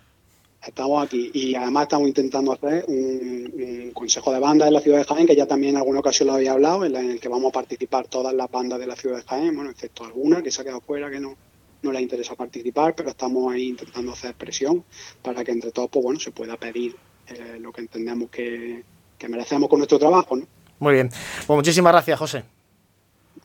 [0.66, 5.04] Estamos aquí y además estamos intentando hacer un, consejo de bandas en la ciudad de
[5.04, 7.54] Jaén, que ya también en alguna ocasión lo había hablado, en, el que vamos a
[7.54, 10.64] participar todas las bandas de la ciudad de Jaén, bueno, excepto alguna que se ha
[10.64, 11.36] quedado fuera, que no,
[11.82, 14.84] no le interesa participar, pero estamos ahí intentando hacer presión
[15.22, 16.96] para que entre todos pues, bueno, se pueda pedir
[17.28, 18.84] eh, lo que entendemos que,
[19.18, 20.36] que merecemos con nuestro trabajo.
[20.36, 20.48] ¿no?
[20.80, 21.10] Muy bien.
[21.46, 22.44] Pues muchísimas gracias, José.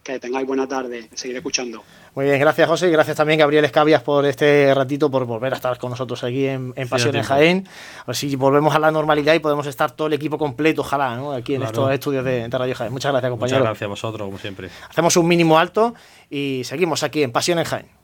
[0.05, 1.83] Que tengáis buena tarde, seguiré escuchando.
[2.15, 5.57] Muy bien, gracias José y gracias también Gabriel Escabias por este ratito, por volver a
[5.57, 7.67] estar con nosotros aquí en, en Pasión en Jaén.
[8.03, 11.17] A ver si volvemos a la normalidad y podemos estar todo el equipo completo, ojalá,
[11.17, 11.33] ¿no?
[11.33, 12.93] aquí en estos estudios de, Radio Jaén.
[12.93, 13.59] Muchas gracias, compañero.
[13.61, 14.69] Muchas gracias a vosotros, como siempre.
[14.91, 15.95] Hacemos un mínimo alto
[16.29, 18.04] y seguimos aquí en Pasión en Jaén.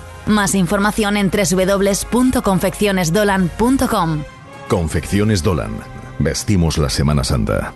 [0.25, 4.23] Más información en www.confeccionesdolan.com.
[4.67, 5.77] Confecciones Dolan.
[6.19, 7.73] Vestimos la Semana Santa.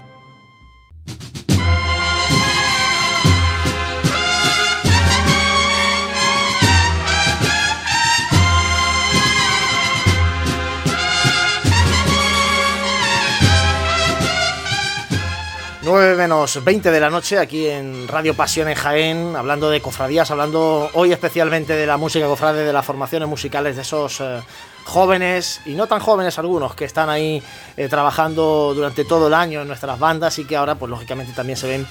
[15.86, 20.32] Nueve menos 20 de la noche aquí en Radio Pasión en Jaén, hablando de cofradías,
[20.32, 24.42] hablando hoy especialmente de la música cofrade, de las formaciones musicales de esos eh,
[24.84, 27.40] jóvenes y no tan jóvenes algunos que están ahí
[27.78, 31.56] eh, trabajando durante todo el año en nuestras bandas y que ahora pues lógicamente también
[31.56, 31.88] se ven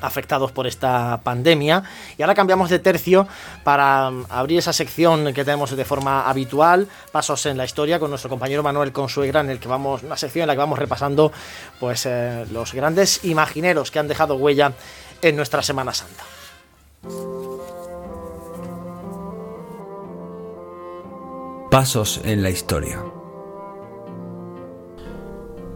[0.00, 1.82] afectados por esta pandemia.
[2.16, 3.26] Y ahora cambiamos de tercio
[3.64, 8.10] para mm, abrir esa sección que tenemos de forma habitual, Pasos en la Historia, con
[8.10, 11.32] nuestro compañero Manuel Consuegra, en el que vamos, una sección en la que vamos repasando
[11.78, 14.72] pues eh, los grandes imagineros que han dejado huella
[15.22, 16.24] en nuestra Semana Santa.
[21.70, 23.00] Pasos en la Historia.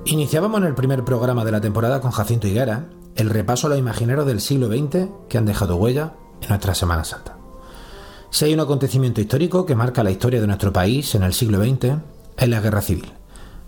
[0.06, 3.78] Iniciábamos en el primer programa de la temporada con Jacinto Higuera, el repaso a los
[3.78, 7.36] imagineros del siglo XX que han dejado huella en nuestra Semana Santa.
[8.30, 11.62] Si hay un acontecimiento histórico que marca la historia de nuestro país en el siglo
[11.62, 11.98] XX,
[12.36, 13.12] es la Guerra Civil.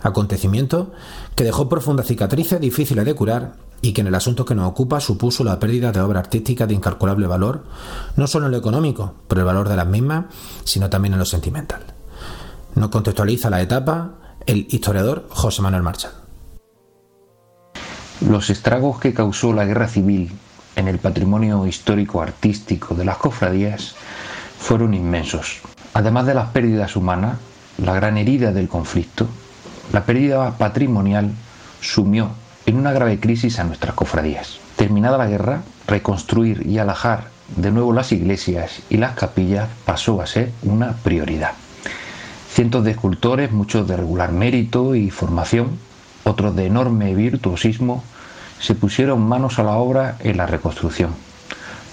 [0.01, 0.92] Acontecimiento
[1.36, 5.01] que dejó profundas cicatrices difíciles de curar y que en el asunto que nos ocupa
[5.01, 7.64] supuso la pérdida de obras artísticas de incalculable valor,
[8.16, 10.26] no solo en lo económico, por el valor de las mismas,
[10.64, 11.82] sino también en lo sentimental.
[12.74, 14.14] Nos contextualiza la etapa
[14.47, 16.25] el historiador José Manuel Marchal.
[18.20, 20.32] Los estragos que causó la guerra civil
[20.74, 23.94] en el patrimonio histórico artístico de las cofradías
[24.58, 25.60] fueron inmensos.
[25.92, 27.36] Además de las pérdidas humanas,
[27.76, 29.28] la gran herida del conflicto,
[29.92, 31.30] la pérdida patrimonial
[31.82, 32.30] sumió
[32.64, 34.60] en una grave crisis a nuestras cofradías.
[34.76, 40.26] Terminada la guerra, reconstruir y alajar de nuevo las iglesias y las capillas pasó a
[40.26, 41.52] ser una prioridad.
[42.50, 45.78] Cientos de escultores, muchos de regular mérito y formación,
[46.26, 48.02] otros de enorme virtuosismo,
[48.58, 51.10] se pusieron manos a la obra en la reconstrucción.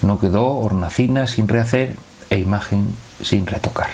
[0.02, 1.96] No quedó hornacina sin rehacer
[2.30, 2.88] e imagen
[3.22, 3.88] sin retocar.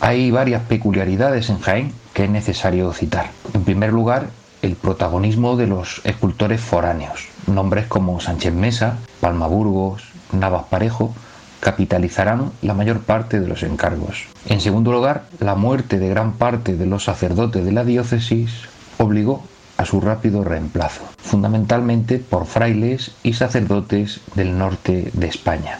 [0.00, 3.30] Hay varias peculiaridades en Jaén que es necesario citar.
[3.52, 4.28] En primer lugar,
[4.62, 7.28] el protagonismo de los escultores foráneos.
[7.46, 11.14] Nombres como Sánchez Mesa, Palma Burgos, Navas Parejo
[11.60, 14.24] capitalizarán la mayor parte de los encargos.
[14.46, 18.50] En segundo lugar, la muerte de gran parte de los sacerdotes de la diócesis
[18.98, 19.44] obligó
[19.80, 25.78] a su rápido reemplazo, fundamentalmente por frailes y sacerdotes del norte de España.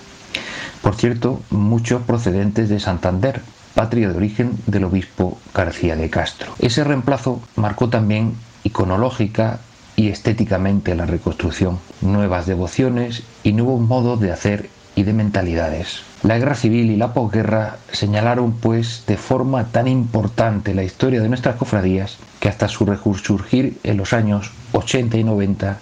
[0.80, 3.42] Por cierto, muchos procedentes de Santander,
[3.74, 6.50] patria de origen del obispo García de Castro.
[6.60, 9.60] Ese reemplazo marcó también iconológica
[9.96, 14.70] y estéticamente la reconstrucción, nuevas devociones y nuevos modos de hacer
[15.00, 16.02] y de mentalidades.
[16.22, 21.28] La guerra civil y la posguerra señalaron pues de forma tan importante la historia de
[21.28, 25.78] nuestras cofradías que hasta su resurgir en los años 80 y 90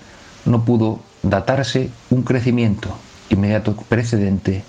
[0.46, 2.96] no pudo datarse un crecimiento
[3.28, 4.62] inmediato precedente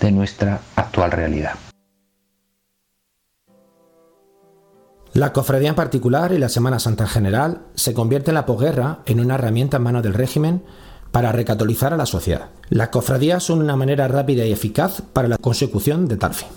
[0.00, 1.54] de nuestra actual realidad.
[5.12, 8.98] La cofradía en particular y la Semana Santa en general se convierte en la posguerra
[9.06, 10.62] en una herramienta en manos del régimen
[11.16, 12.50] para recatolizar a la sociedad.
[12.68, 16.48] Las cofradías son una manera rápida y eficaz para la consecución de tal fin.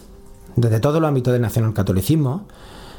[0.57, 2.45] Desde todo el ámbito del nacionalcatolicismo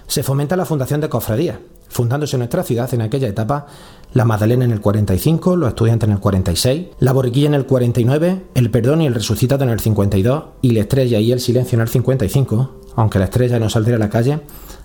[0.06, 1.58] se fomenta la fundación de cofradías,
[1.90, 3.66] fundándose en nuestra ciudad en aquella etapa
[4.14, 8.42] la Magdalena en el 45, los estudiantes en el 46, la Borriquilla en el 49,
[8.54, 11.82] el Perdón y el Resucitado en el 52 y la Estrella y el Silencio en
[11.82, 14.40] el 55, aunque la Estrella no saldría a la calle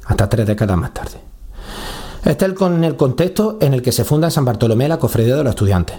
[0.08, 1.22] hasta tres décadas más tarde.
[2.26, 5.38] Este es el, el contexto en el que se funda en San Bartolomé la Cofradía
[5.38, 5.96] de los Estudiantes,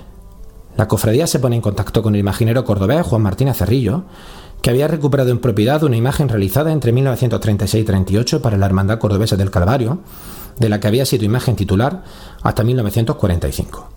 [0.76, 4.04] la cofradía se pone en contacto con el imaginero cordobés Juan Martínez Cerrillo,
[4.60, 8.98] que había recuperado en propiedad una imagen realizada entre 1936 y 38 para la Hermandad
[8.98, 10.00] Cordobesa del Calvario,
[10.58, 12.02] de la que había sido imagen titular
[12.42, 13.88] hasta 1945.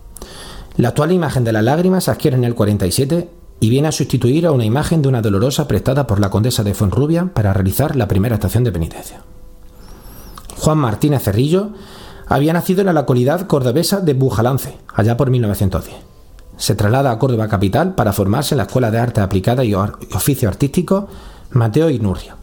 [0.77, 4.45] La actual imagen de las lágrimas se adquiere en el 47 y viene a sustituir
[4.45, 8.07] a una imagen de una dolorosa prestada por la condesa de Fuenrubia para realizar la
[8.07, 9.21] primera estación de penitencia.
[10.57, 11.71] Juan Martínez Cerrillo
[12.27, 16.08] había nacido en la localidad cordobesa de Bujalance, allá por 1910.
[16.59, 20.47] Se traslada a Córdoba capital para formarse en la Escuela de Arte Aplicada y Oficio
[20.47, 21.07] Artístico
[21.51, 22.35] Mateo Inurria.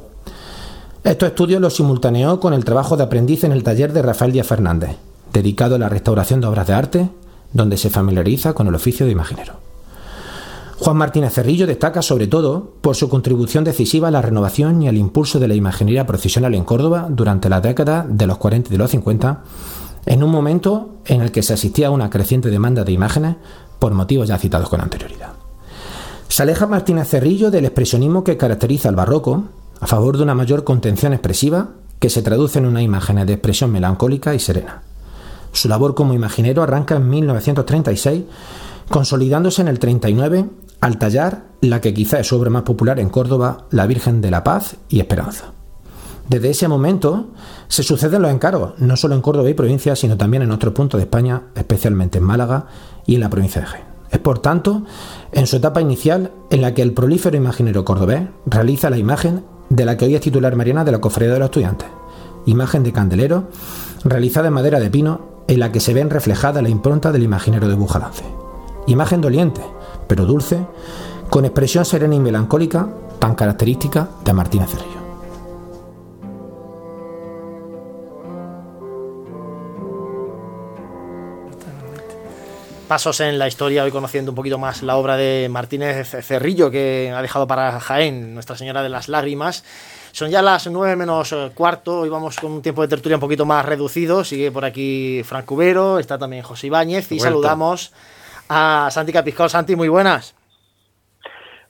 [1.04, 4.48] Estos estudios los simultaneó con el trabajo de aprendiz en el taller de Rafael Díaz
[4.48, 4.96] Fernández,
[5.32, 7.10] dedicado a la restauración de obras de arte,
[7.52, 9.54] donde se familiariza con el oficio de imaginero.
[10.78, 14.96] Juan Martínez Cerrillo destaca sobre todo por su contribución decisiva a la renovación y al
[14.96, 18.90] impulso de la imaginería profesional en Córdoba durante la década de los 40 y los
[18.90, 19.42] 50,
[20.06, 23.36] en un momento en el que se asistía a una creciente demanda de imágenes
[23.78, 25.32] por motivos ya citados con anterioridad.
[26.28, 29.44] Se aleja Martínez Cerrillo del expresionismo que caracteriza al barroco,
[29.80, 31.68] a favor de una mayor contención expresiva
[31.98, 34.82] que se traduce en una imagen de expresión melancólica y serena.
[35.52, 38.24] Su labor como imaginero arranca en 1936,
[38.90, 40.46] consolidándose en el 39
[40.80, 44.30] al tallar la que quizá es su obra más popular en Córdoba, La Virgen de
[44.30, 45.55] la Paz y Esperanza.
[46.28, 47.28] Desde ese momento
[47.68, 50.98] se suceden los encargos, no solo en Córdoba y provincia, sino también en otros puntos
[50.98, 52.66] de España, especialmente en Málaga
[53.06, 53.84] y en la provincia de Jaén.
[54.10, 54.82] Es por tanto
[55.32, 59.84] en su etapa inicial en la que el prolífero imaginero cordobés realiza la imagen de
[59.84, 61.88] la que hoy es titular Mariana de la Cofradía de los Estudiantes,
[62.46, 63.44] imagen de candelero
[64.04, 67.68] realizada en madera de pino en la que se ven reflejada la impronta del imaginero
[67.68, 68.24] de Bujalance.
[68.86, 69.62] Imagen doliente,
[70.08, 70.66] pero dulce,
[71.30, 74.95] con expresión serena y melancólica tan característica de Martínez Cerrillo.
[82.88, 87.12] Pasos en la historia, hoy conociendo un poquito más la obra de Martínez Cerrillo, que
[87.12, 89.64] ha dejado para Jaén, Nuestra Señora de las Lágrimas.
[90.12, 93.20] Son ya las nueve menos eh, cuarto, hoy vamos con un tiempo de tertulia un
[93.20, 94.22] poquito más reducido.
[94.22, 97.92] Sigue por aquí Frank Cubero, está también José Ibáñez y saludamos
[98.48, 99.50] a Santi Capiscol.
[99.50, 100.35] Santi, muy buenas.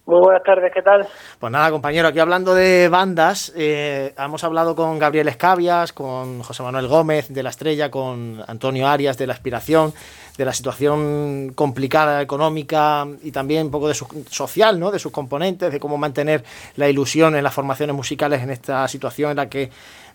[0.07, 1.05] Muy buenas tardes, ¿qué tal?
[1.41, 6.63] Pues nada, compañero, aquí hablando de bandas, eh, hemos hablado con Gabriel Escabias, con José
[6.63, 9.93] Manuel Gómez de La Estrella, con Antonio Arias de La Aspiración,
[10.39, 14.93] de la situación complicada económica y también un poco de su, social, ¿no?
[14.93, 16.45] de sus componentes, de cómo mantener
[16.77, 19.71] la ilusión en las formaciones musicales en esta situación en la que,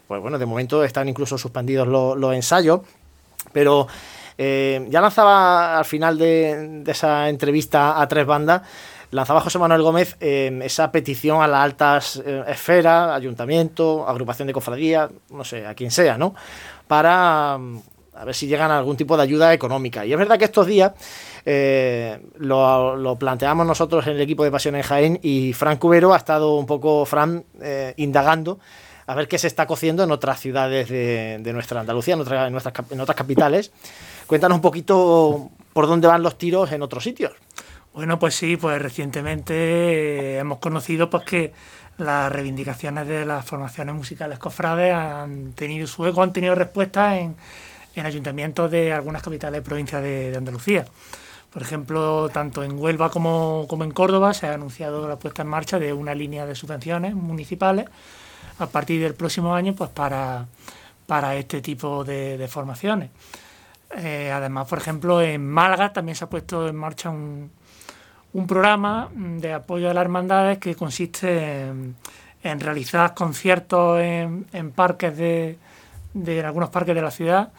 [0.08, 2.80] pues bueno, de momento están incluso suspendidos los, ensayos,
[3.52, 3.88] pero
[4.38, 8.62] eh, ya lanzaba al final de, de esa entrevista a tres bandas
[9.12, 15.10] lanzaba José Manuel Gómez esa petición a las altas eh, esferas, ayuntamiento, agrupación de cofradía,
[15.30, 16.34] no sé, a quien sea, ¿no?
[16.88, 17.80] Para mm,
[18.16, 20.06] a ver si llegan a algún tipo de ayuda económica.
[20.06, 20.94] Y es verdad que estos días
[21.46, 26.18] eh, lo, planteamos nosotros en el equipo de Pasión en Jaén y Fran Cubero ha
[26.18, 28.60] estado un poco, Fran, eh, indagando
[29.08, 32.92] a ver qué se está cociendo en otras ciudades de, nuestra Andalucía, en, en, nuestras,
[32.92, 33.72] en otras capitales.
[34.28, 37.34] Cuéntanos un poquito por dónde van los tiros en otros sitios.
[37.94, 41.54] Bueno, pues sí, pues recientemente hemos conocido pues que
[41.98, 47.36] las reivindicaciones de las formaciones musicales cofrades han tenido su eco, han tenido respuesta en,
[47.96, 50.86] en ayuntamientos de algunas capitales de provincias de, Andalucía.
[51.52, 55.78] Por ejemplo, tanto en Huelva como, en Córdoba se ha anunciado la puesta en marcha
[55.78, 57.88] de una línea de subvenciones municipales
[58.60, 60.48] a partir del próximo año pues para,
[61.08, 63.10] para este tipo de, formaciones.
[63.98, 67.52] Eh, además, por ejemplo, en Málaga también se ha puesto en marcha un,
[68.34, 71.68] un programa de apoyo a las hermandades que consiste
[72.44, 75.58] en, realizar conciertos en, parques de,
[76.14, 77.52] de, algunos parques de la ciudad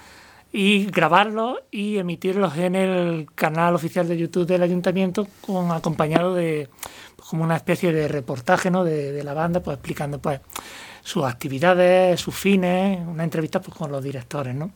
[0.53, 5.27] y grabarlos y emitirlos en el canal oficial de YouTube del ayuntamiento
[5.71, 6.69] acompañado de
[7.17, 8.85] pues, como una especie de reportaje ¿no?
[8.85, 10.41] de, la banda pues explicando pues
[11.03, 14.71] sus actividades, sus fines, una entrevista pues, con los directores, ¿no?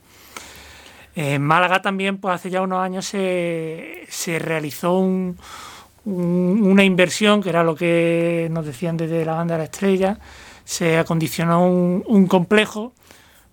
[1.14, 5.38] En Málaga también, pues hace ya unos años se, se realizó un,
[6.06, 10.18] una inversión, que era lo que nos decían desde la banda la estrella,
[10.64, 12.92] se acondicionó un, complejo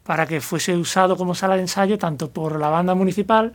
[0.04, 3.54] para que fuese usado como sala de ensayo tanto por la banda municipal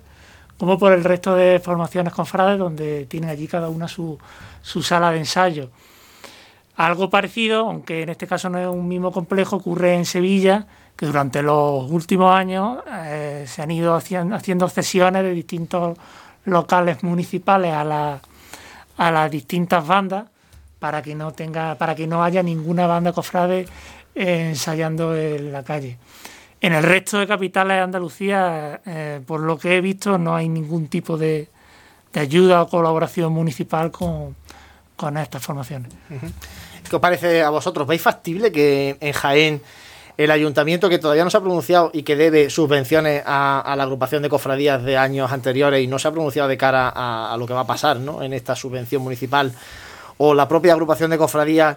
[0.58, 4.18] como por el resto de formaciones confrades donde tienen allí cada una su,
[4.62, 5.70] su sala de ensayo.
[6.74, 11.06] Algo parecido, aunque en este caso no es un mismo complejo, ocurre en Sevilla, que
[11.06, 15.96] durante los últimos años eh, se han ido haciendo, haciendo cesiones de distintos
[16.44, 18.20] locales municipales a la,
[18.98, 20.26] a las distintas bandas
[20.78, 23.66] para que no tenga, para que no haya ninguna banda cofrade
[24.14, 25.98] ensayando en la calle.
[26.60, 30.48] En el resto de capitales de Andalucía, eh, por lo que he visto, no hay
[30.48, 31.48] ningún tipo de,
[32.14, 34.34] ayuda o colaboración municipal con,
[34.96, 35.92] con estas formaciones.
[36.88, 37.86] ¿Qué os parece a vosotros?
[37.86, 39.62] ¿Veis factible que en Jaén
[40.18, 44.20] el ayuntamiento que todavía no se ha pronunciado y que debe subvenciones a, la agrupación
[44.20, 47.54] de cofradías de años anteriores y no se ha pronunciado de cara a, lo que
[47.54, 48.20] va a pasar ¿no?
[48.20, 49.52] en esta subvención municipal,
[50.18, 51.76] o la propia agrupación de cofradías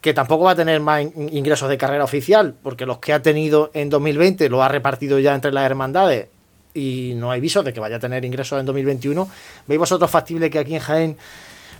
[0.00, 3.70] que tampoco va a tener más ingresos de carrera oficial, porque los que ha tenido
[3.74, 6.28] en 2020 lo ha repartido ya entre las hermandades
[6.72, 9.28] y no hay visos de que vaya a tener ingresos en 2021.
[9.66, 11.16] ¿Veis vosotros factible que aquí en Jaén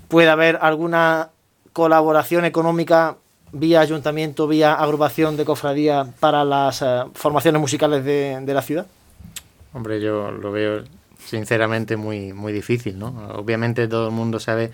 [0.09, 1.31] pueda haber alguna
[1.73, 3.17] colaboración económica
[3.53, 8.87] vía ayuntamiento, vía agrupación de cofradía para las eh, formaciones musicales de, la ciudad?
[9.73, 10.85] Hombre, yo lo veo
[11.25, 13.09] sinceramente muy, muy difícil, ¿no?
[13.35, 14.71] Obviamente todo el mundo sabe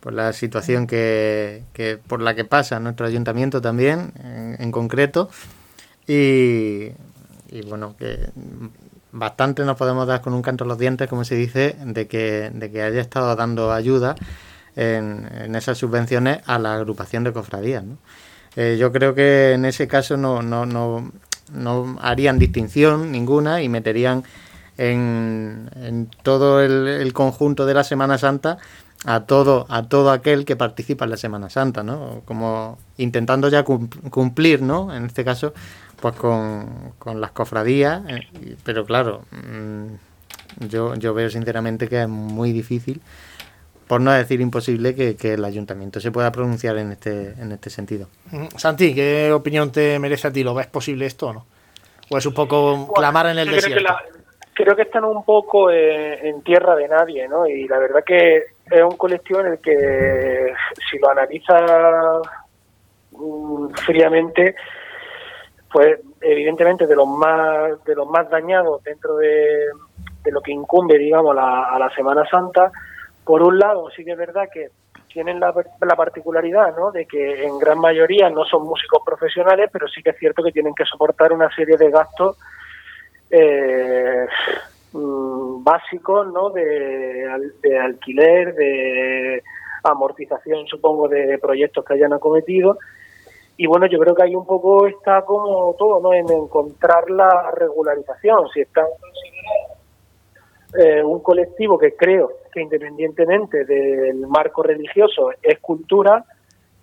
[0.00, 1.62] por la situación que,
[2.06, 4.12] por la que pasa nuestro ayuntamiento también,
[4.58, 5.28] en, concreto,
[6.06, 6.90] y,
[7.68, 8.30] bueno, que
[9.12, 12.50] bastante nos podemos dar con un canto a los dientes, como se dice, de que,
[12.52, 14.16] de que haya estado dando ayuda
[14.80, 17.84] en, esas subvenciones a la agrupación de cofradías.
[18.56, 24.24] Eh, yo creo que en ese caso no, no, no, harían distinción ninguna y meterían
[24.78, 28.58] en, en todo el, conjunto de la Semana Santa
[29.06, 32.22] a todo a todo aquel que participa en la Semana Santa, ¿no?
[32.24, 34.94] Como intentando ya cumplir, ¿no?
[34.94, 35.54] En este caso,
[36.00, 42.08] pues con, con las cofradías, eh, pero claro, mm, yo, yo veo sinceramente que es
[42.08, 43.00] muy difícil
[43.90, 48.06] por no decir imposible, que, el ayuntamiento se pueda pronunciar en este, en este sentido.
[48.56, 50.44] Santi, ¿qué opinión te merece a ti?
[50.44, 51.46] ¿Lo ves posible esto o no?
[52.08, 53.92] ¿O es un poco clamar en el desierto?
[54.54, 57.48] Creo que, están un poco eh, en tierra de nadie, ¿no?
[57.48, 58.36] Y la verdad que
[58.70, 60.52] es un colectivo en el que,
[60.88, 61.58] si lo analiza
[63.10, 64.54] mm, fríamente,
[65.68, 69.66] pues evidentemente de los más de los más dañados dentro de,
[70.26, 72.70] lo que incumbe digamos a la Semana Santa
[73.24, 74.68] por un lado, sí que es verdad que
[75.12, 75.52] tienen la,
[75.96, 76.92] particularidad ¿no?
[76.92, 80.52] de que en gran mayoría no son músicos profesionales, pero sí que es cierto que
[80.52, 82.38] tienen que soportar una serie de gastos
[83.30, 84.26] eh,
[84.92, 86.50] mm, básicos ¿no?
[86.50, 87.26] de,
[87.82, 89.42] alquiler, de
[89.82, 92.78] amortización, supongo, de proyectos que hayan acometido.
[93.56, 96.14] Y bueno, yo creo que ahí un poco está como todo, ¿no?
[96.14, 98.48] En encontrar la regularización.
[98.54, 98.86] Si están
[100.78, 106.24] eh, un colectivo que creo que independientemente del marco religioso es cultura,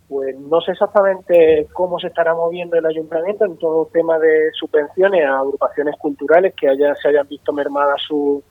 [0.09, 5.25] pues no sé exactamente cómo se estará moviendo el ayuntamiento en todo tema de subvenciones
[5.25, 8.41] a agrupaciones culturales que haya, se hayan visto mermada su,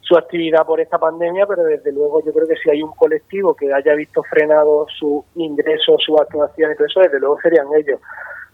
[0.00, 3.54] su actividad por esta pandemia, pero desde luego yo creo que si hay un colectivo
[3.54, 8.00] que haya visto frenado su ingreso, su actuación y todo eso, desde luego serían ellos.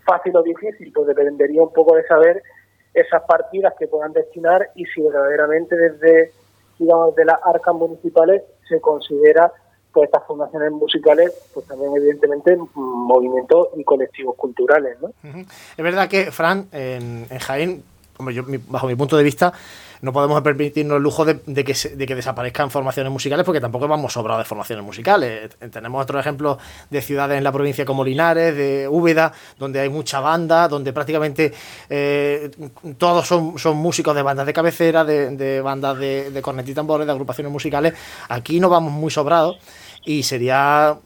[0.05, 2.43] Fácil o difícil, pues dependería un poco de saber
[2.95, 6.33] esas partidas que puedan destinar y si verdaderamente desde
[6.79, 9.53] digamos de las arcas municipales se considera
[9.93, 15.11] pues estas fundaciones musicales pues también evidentemente movimientos y colectivos culturales ¿no?
[15.23, 17.85] es verdad que Fran en, en Jaén
[18.17, 19.53] como yo, bajo mi punto de vista
[20.05, 24.13] no podemos permitirnos el lujo de, que, de que desaparezcan formaciones musicales porque tampoco vamos
[24.13, 25.51] sobrados de formaciones musicales.
[25.61, 26.59] Eh, tenemos otros ejemplos
[26.91, 31.55] de ciudades en la provincia como Linares, de Úbeda, donde hay mucha banda, donde prácticamente
[31.89, 32.51] eh,
[32.99, 37.13] todos son, músicos de bandas de cabecera, de, bandas de, de cornet y tambores, de
[37.13, 37.95] agrupaciones musicales.
[38.29, 39.57] Aquí no vamos muy sobrados
[40.05, 40.99] y sería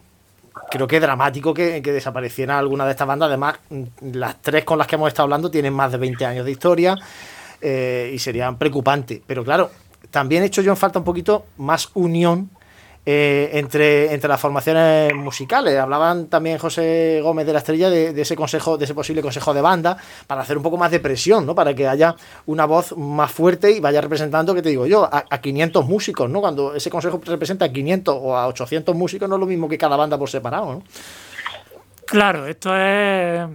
[0.70, 3.28] creo que dramático que, que, desapareciera alguna de estas bandas.
[3.28, 3.58] Además,
[4.00, 6.96] las tres con las que hemos estado hablando tienen más de 20 años de historia.
[7.60, 9.20] Eh, y serían preocupantes.
[9.26, 9.70] Pero claro,
[10.10, 12.50] también he hecho yo en falta un poquito más unión
[13.10, 15.78] eh, entre, entre las formaciones musicales.
[15.78, 19.62] Hablaban también José Gómez de la Estrella de, ese consejo, de ese posible consejo de
[19.62, 19.96] banda,
[20.26, 21.54] para hacer un poco más de presión, ¿no?
[21.54, 25.24] Para que haya una voz más fuerte y vaya representando, que te digo yo, a,
[25.30, 26.42] a 500 músicos, ¿no?
[26.42, 29.78] Cuando ese consejo representa a 500 o a 800 músicos, no es lo mismo que
[29.78, 30.82] cada banda por separado.
[32.04, 33.48] Claro, esto es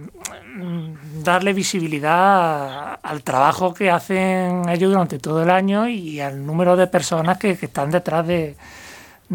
[0.56, 6.76] mm, darle visibilidad al trabajo que hacen ellos durante todo el año y al número
[6.76, 8.56] de personas que, están detrás de,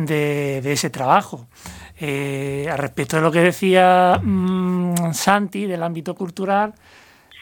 [0.07, 1.47] ese trabajo.
[1.99, 6.73] Eh, al respecto de lo que decía mm, Santi del ámbito cultural,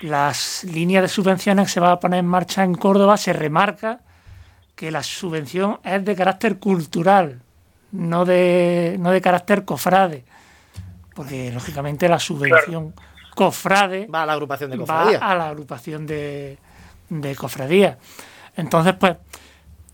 [0.01, 3.99] las líneas de subvenciones que se van a poner en marcha en Córdoba se remarca
[4.75, 7.41] que la subvención es de carácter cultural,
[7.91, 10.23] no de, no de carácter cofrade
[11.17, 12.93] porque lógicamente la subvención
[13.33, 15.17] cofrade va a la agrupación de cofradía.
[15.17, 16.59] Va a la agrupación de,
[17.35, 17.97] cofradía.
[18.55, 19.17] Entonces, pues,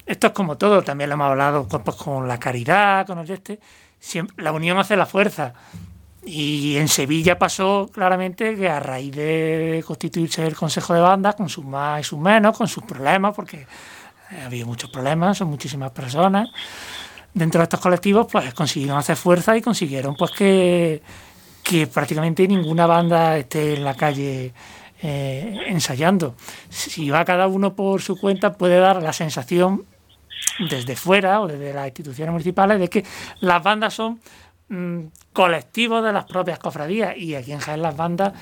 [0.06, 3.30] esto es como todo, también lo hemos hablado pues, pues, con la caridad, con el
[3.30, 3.60] este.
[4.38, 5.54] la unión hace la fuerza.
[6.26, 11.50] Y en Sevilla pasó claramente que a raíz de constituirse el Consejo de Bandas, con
[11.50, 13.66] sus más y sus menos, con sus problemas, porque
[14.46, 16.50] había muchos problemas, son muchísimas personas,
[17.34, 21.02] dentro de estos colectivos pues consiguieron hacer fuerza y consiguieron pues que,
[21.62, 24.54] que prácticamente ninguna banda esté en la calle
[25.02, 26.36] eh, ensayando.
[26.70, 29.86] Si va cada uno por su cuenta puede dar la sensación
[30.70, 33.04] desde fuera o desde las instituciones municipales de que
[33.40, 34.20] las bandas son
[34.70, 35.00] mm,
[35.32, 38.34] colectivos de las propias cofradías y aquí en Jaén las bandas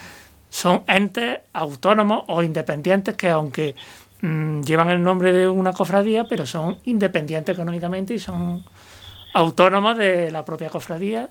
[0.50, 3.76] son entes autónomos o independientes que aunque
[4.22, 8.64] mm, llevan el nombre de una cofradía pero son independientes económicamente y son
[9.34, 11.30] autónomos de la propia cofradía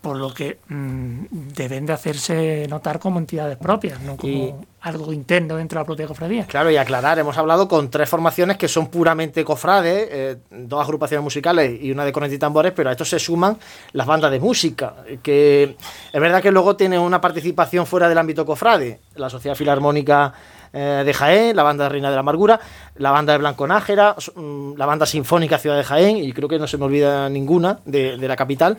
[0.00, 1.24] por lo que mm,
[1.54, 6.06] deben de hacerse notar como entidades propias, no como algo interno dentro de la propia
[6.06, 6.46] cofradía.
[6.46, 11.24] Claro, y aclarar, hemos hablado con tres formaciones que son puramente cofrades, eh, dos agrupaciones
[11.24, 13.58] musicales y una de cornetas y tambores, pero a esto se suman
[13.92, 15.76] las bandas de música, que
[16.12, 20.32] es verdad que luego tienen una participación fuera del ámbito cofrade, la Sociedad Filarmónica
[20.72, 22.60] eh, de Jaén, la banda de Reina de la Amargura,
[22.96, 26.58] la banda de Blanco Nájera, mm, la banda sinfónica Ciudad de Jaén, y creo que
[26.58, 28.78] no se me olvida ninguna de, de la capital,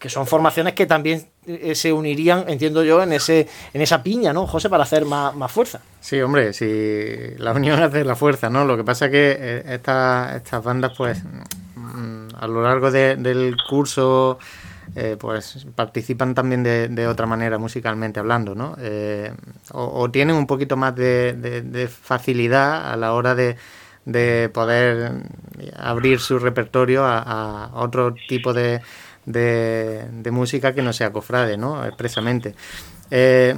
[0.00, 4.32] que son formaciones que también eh, se unirían, entiendo yo, en ese en esa piña,
[4.32, 5.82] ¿no, José, para hacer más, fuerza?
[6.00, 8.64] Sí, hombre, sí, la unión hace la fuerza, ¿no?
[8.64, 11.22] Lo que pasa es que eh, estas bandas, pues,
[11.76, 14.38] mm, a lo largo del curso,
[14.96, 18.76] eh, pues, participan también de, otra manera musicalmente hablando, ¿no?
[19.72, 23.56] o, tienen un poquito más de, facilidad a la hora de,
[24.48, 25.12] poder
[25.76, 28.80] abrir su repertorio a otro tipo de
[29.26, 31.84] de, música que no sea cofrade, ¿no?
[31.84, 32.54] Expresamente.
[33.10, 33.54] Eh,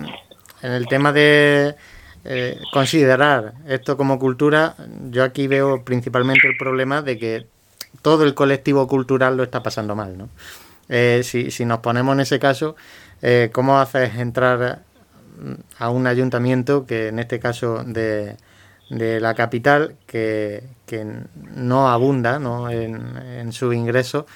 [0.63, 1.75] en el tema de
[2.25, 4.75] eh, considerar esto como cultura,
[5.11, 7.47] yo aquí veo principalmente el problema de que
[8.01, 10.29] todo el colectivo cultural lo está pasando mal, ¿no?
[10.89, 12.77] Eh, si, si, nos ponemos en ese caso,
[13.53, 14.83] ¿cómo haces entrar
[15.79, 18.37] a un ayuntamiento que en este caso de,
[18.91, 21.07] de la capital que, que
[21.55, 22.69] no abunda ¿no?
[22.69, 24.27] En, en su ingreso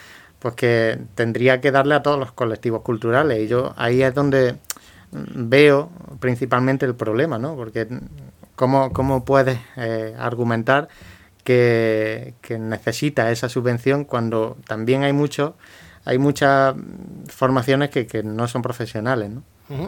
[0.47, 3.41] pues que tendría que darle a todos los colectivos culturales.
[3.41, 4.55] Y yo ahí es donde
[5.11, 5.91] veo
[6.21, 7.57] principalmente el problema, ¿no?
[7.57, 7.89] Porque
[8.55, 10.87] cómo, cómo puedes eh, argumentar
[11.43, 15.57] que, necesita esa subvención cuando también hay mucho,
[16.05, 16.77] hay muchas
[17.27, 19.43] formaciones que, que no son profesionales, ¿no?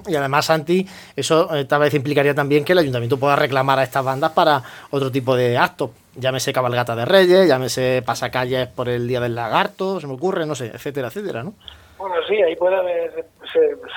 [0.08, 3.84] Y además, Santi, eso eh, tal vez implicaría también que el ayuntamiento pueda reclamar a
[3.84, 5.90] estas bandas para otro tipo de actos.
[6.18, 10.54] Llámese cabalgata de reyes, llámese pasacalles por el Día del Lagarto, se me ocurre, no
[10.54, 11.54] sé, etcétera, etcétera, ¿no?
[11.96, 13.24] Bueno, sí, ahí puede haber,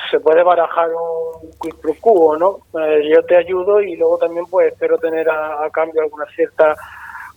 [0.10, 2.60] se, puede barajar un quid pro quo, ¿no?
[2.80, 6.76] Eh, yo te ayudo y luego también pues espero tener a cambio alguna cierta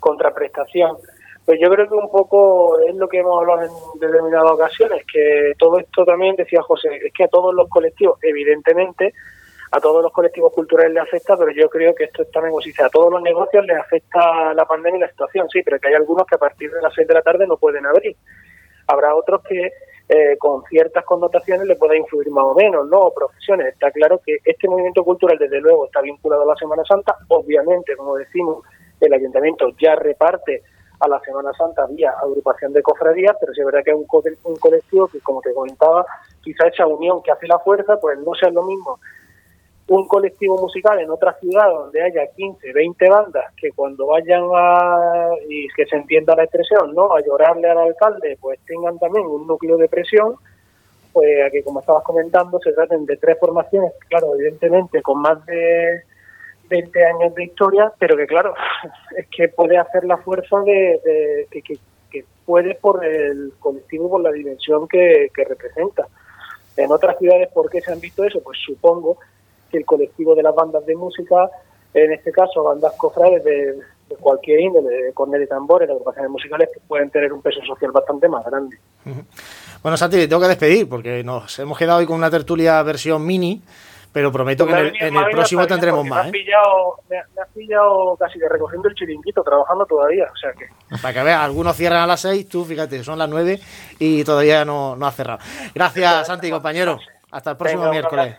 [0.01, 0.97] contraprestación.
[1.45, 5.53] Pues yo creo que un poco es lo que hemos hablado en determinadas ocasiones, que
[5.59, 9.13] todo esto también, decía José, es que a todos los colectivos, evidentemente,
[9.77, 12.71] a todos los colectivos culturales les afecta, pero yo creo que esto también, como si
[12.71, 15.89] dice, a todos los negocios les afecta la pandemia y la situación, sí, pero que
[15.89, 18.17] hay algunos que a partir de las seis de la tarde no pueden abrir.
[18.87, 19.73] Habrá otros que
[20.09, 23.01] eh, con ciertas connotaciones le pueda influir más o menos, ¿no?
[23.01, 23.73] O profesiones.
[23.73, 27.17] Está claro que este movimiento cultural, desde luego, está vinculado a la Semana Santa.
[27.27, 28.65] Obviamente, como decimos,
[29.01, 30.63] el ayuntamiento ya reparte
[31.01, 34.07] a la Semana Santa vía agrupación de cofradías, pero si es verdad que es un,
[34.45, 36.07] un colectivo que, como te comentaba,
[36.43, 39.01] quizá esa unión que hace la fuerza, pues no sea lo mismo
[39.97, 45.29] un colectivo musical en otra ciudad donde haya 15, 20 bandas que cuando vayan a,
[45.49, 47.15] y que se entienda la expresión, ¿no?
[47.15, 50.35] A llorarle al alcalde, pues tengan también un núcleo de presión,
[51.13, 56.03] pues que como estabas comentando se traten de tres formaciones, claro, evidentemente con más de
[56.69, 58.55] 20 años de historia, pero que claro,
[59.17, 61.79] es que puede hacer la fuerza de, que, que,
[62.45, 66.07] puede por el colectivo, por la dimensión que, representa.
[66.77, 68.43] En otras ciudades, ¿por qué se han visto eso?
[68.43, 69.19] Pues supongo
[69.75, 71.51] que el colectivo de las bandas de música,
[71.93, 73.75] en este caso bandas cofrades de,
[74.21, 77.91] cualquier índole, de cornel y tambores, de agrupaciones musicales, que pueden tener un peso social
[77.91, 78.77] bastante más grande.
[79.83, 83.61] Bueno, Santi, tengo que despedir porque nos hemos quedado hoy con una tertulia versión mini
[84.13, 86.19] pero prometo que en el, próximo tendremos más.
[86.19, 86.31] Me, has ¿eh?
[86.31, 90.27] pillado, me, has pillado casi de recogiendo el chiringuito, trabajando todavía.
[90.33, 90.69] O sea que...
[91.03, 93.59] Para que veas, algunos cierran a las seis, tú fíjate, son las nueve
[93.99, 95.41] y todavía no, no ha cerrado.
[95.75, 97.01] Gracias, Santi, compañero.
[97.33, 98.37] Hasta el próximo miércoles.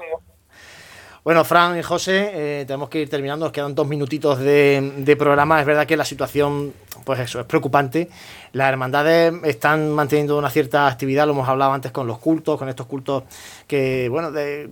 [1.25, 5.59] Bueno, Fran y José, eh, tenemos que ir terminando, nos quedan dos minutitos de, programa.
[5.59, 6.71] Es verdad que la situación,
[7.03, 8.09] pues eso, es preocupante.
[8.51, 12.69] Las hermandades están manteniendo una cierta actividad, lo hemos hablado antes con los cultos, con
[12.69, 13.23] estos cultos
[13.65, 14.69] que, bueno, de,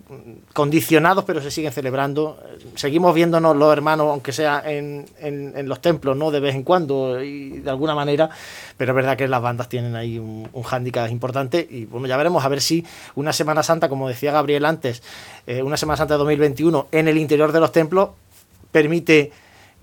[0.54, 2.40] condicionados, pero se siguen celebrando.
[2.76, 6.30] Seguimos viéndonos los hermanos, aunque sea en, en, los templos, ¿no?
[6.30, 8.30] De vez en cuando y de alguna manera,
[8.78, 12.16] pero es verdad que las bandas tienen ahí un, un hándicap importante y, bueno, ya
[12.16, 12.86] veremos a ver si
[13.16, 15.02] una Semana Santa, como decía Gabriel antes,
[15.48, 18.10] eh, una Semana Santa de 2021 en el interior de los templos
[18.72, 19.32] permite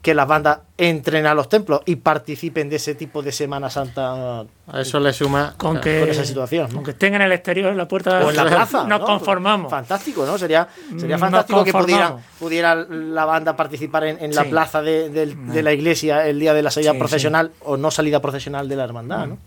[0.02, 4.40] que las bandas entren a los templos y participen de ese tipo de Semana Santa.
[4.40, 6.72] A eso le suma con que, esa situación.
[6.72, 8.84] Con que estén en el exterior, en la puerta o en la plaza.
[8.88, 9.70] Nos conformamos.
[9.70, 10.38] Fantástico, ¿no?
[10.38, 10.66] Sería,
[10.98, 16.26] sería fantástico que pudiera, pudiera la banda participar en, la plaza de, de, la iglesia
[16.26, 19.38] el día de la salida profesional o no salida profesional de la hermandad, ¿no?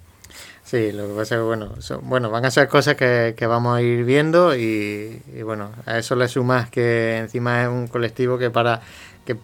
[0.64, 3.78] Sí, lo que pasa es que, bueno, bueno van a ser cosas que, que vamos
[3.78, 8.38] a ir viendo y, y, bueno, a eso le sumas que encima es un colectivo
[8.38, 8.82] que para
[9.26, 9.38] que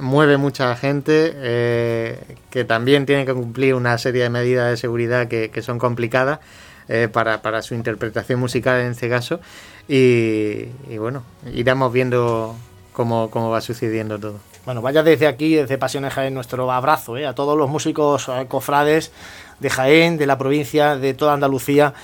[0.00, 5.28] mueve mucha gente, eh, que también tiene que cumplir una serie de medidas de seguridad
[5.28, 6.40] que, son complicadas
[6.88, 9.40] eh, para, para, su interpretación musical en este caso.
[9.88, 10.66] Y,
[10.98, 11.22] bueno,
[11.52, 12.56] iremos viendo
[12.92, 14.38] cómo, cómo, va sucediendo todo.
[14.64, 19.12] Bueno, vaya desde aquí, desde Pasiones Jaén, nuestro abrazo eh, a todos los músicos cofrades
[19.60, 21.94] de Jaén, de la provincia, de toda Andalucía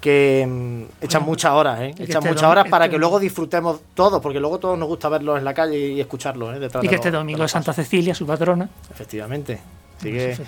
[0.00, 1.94] que mm, echan muchas horas, ¿eh?
[1.98, 5.44] echan muchas horas para que luego disfrutemos todos, porque luego todos nos gusta verlos en
[5.44, 6.56] la calle y escucharlos.
[6.56, 6.68] ¿eh?
[6.82, 8.68] y que este domingo es Santa Cecilia, su patrona.
[8.90, 9.58] Efectivamente.
[9.98, 10.38] Así que,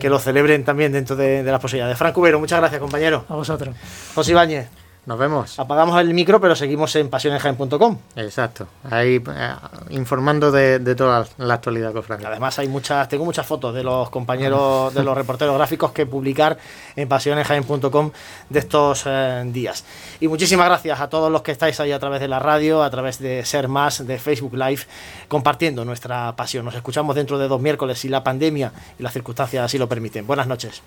[0.00, 1.96] que, lo celebren también dentro de, las posibilidades.
[1.96, 3.24] Frank Cubero, muchas gracias, compañero.
[3.28, 3.76] A vosotros.
[4.12, 4.68] José Ibáñez.
[5.04, 5.58] Nos vemos.
[5.58, 7.98] Apagamos el micro, pero seguimos en pasionesjaen.com.
[8.14, 8.68] Exacto.
[8.88, 9.54] Ahí eh,
[9.90, 12.24] informando de, toda la actualidad cofrade.
[12.24, 16.56] Además hay muchas, tengo muchas fotos de los compañeros, de los reporteros gráficos que publicar
[16.94, 18.12] en pasionesjaen.com
[18.48, 19.84] de estos eh, días.
[20.20, 22.90] Y muchísimas gracias a todos los que estáis ahí a través de la radio, a
[22.90, 24.82] través de Ser Más, de Facebook Live,
[25.26, 26.64] compartiendo nuestra pasión.
[26.64, 30.28] Nos escuchamos dentro de dos miércoles si la pandemia y las circunstancias así lo permiten.
[30.28, 30.80] Buenas noches.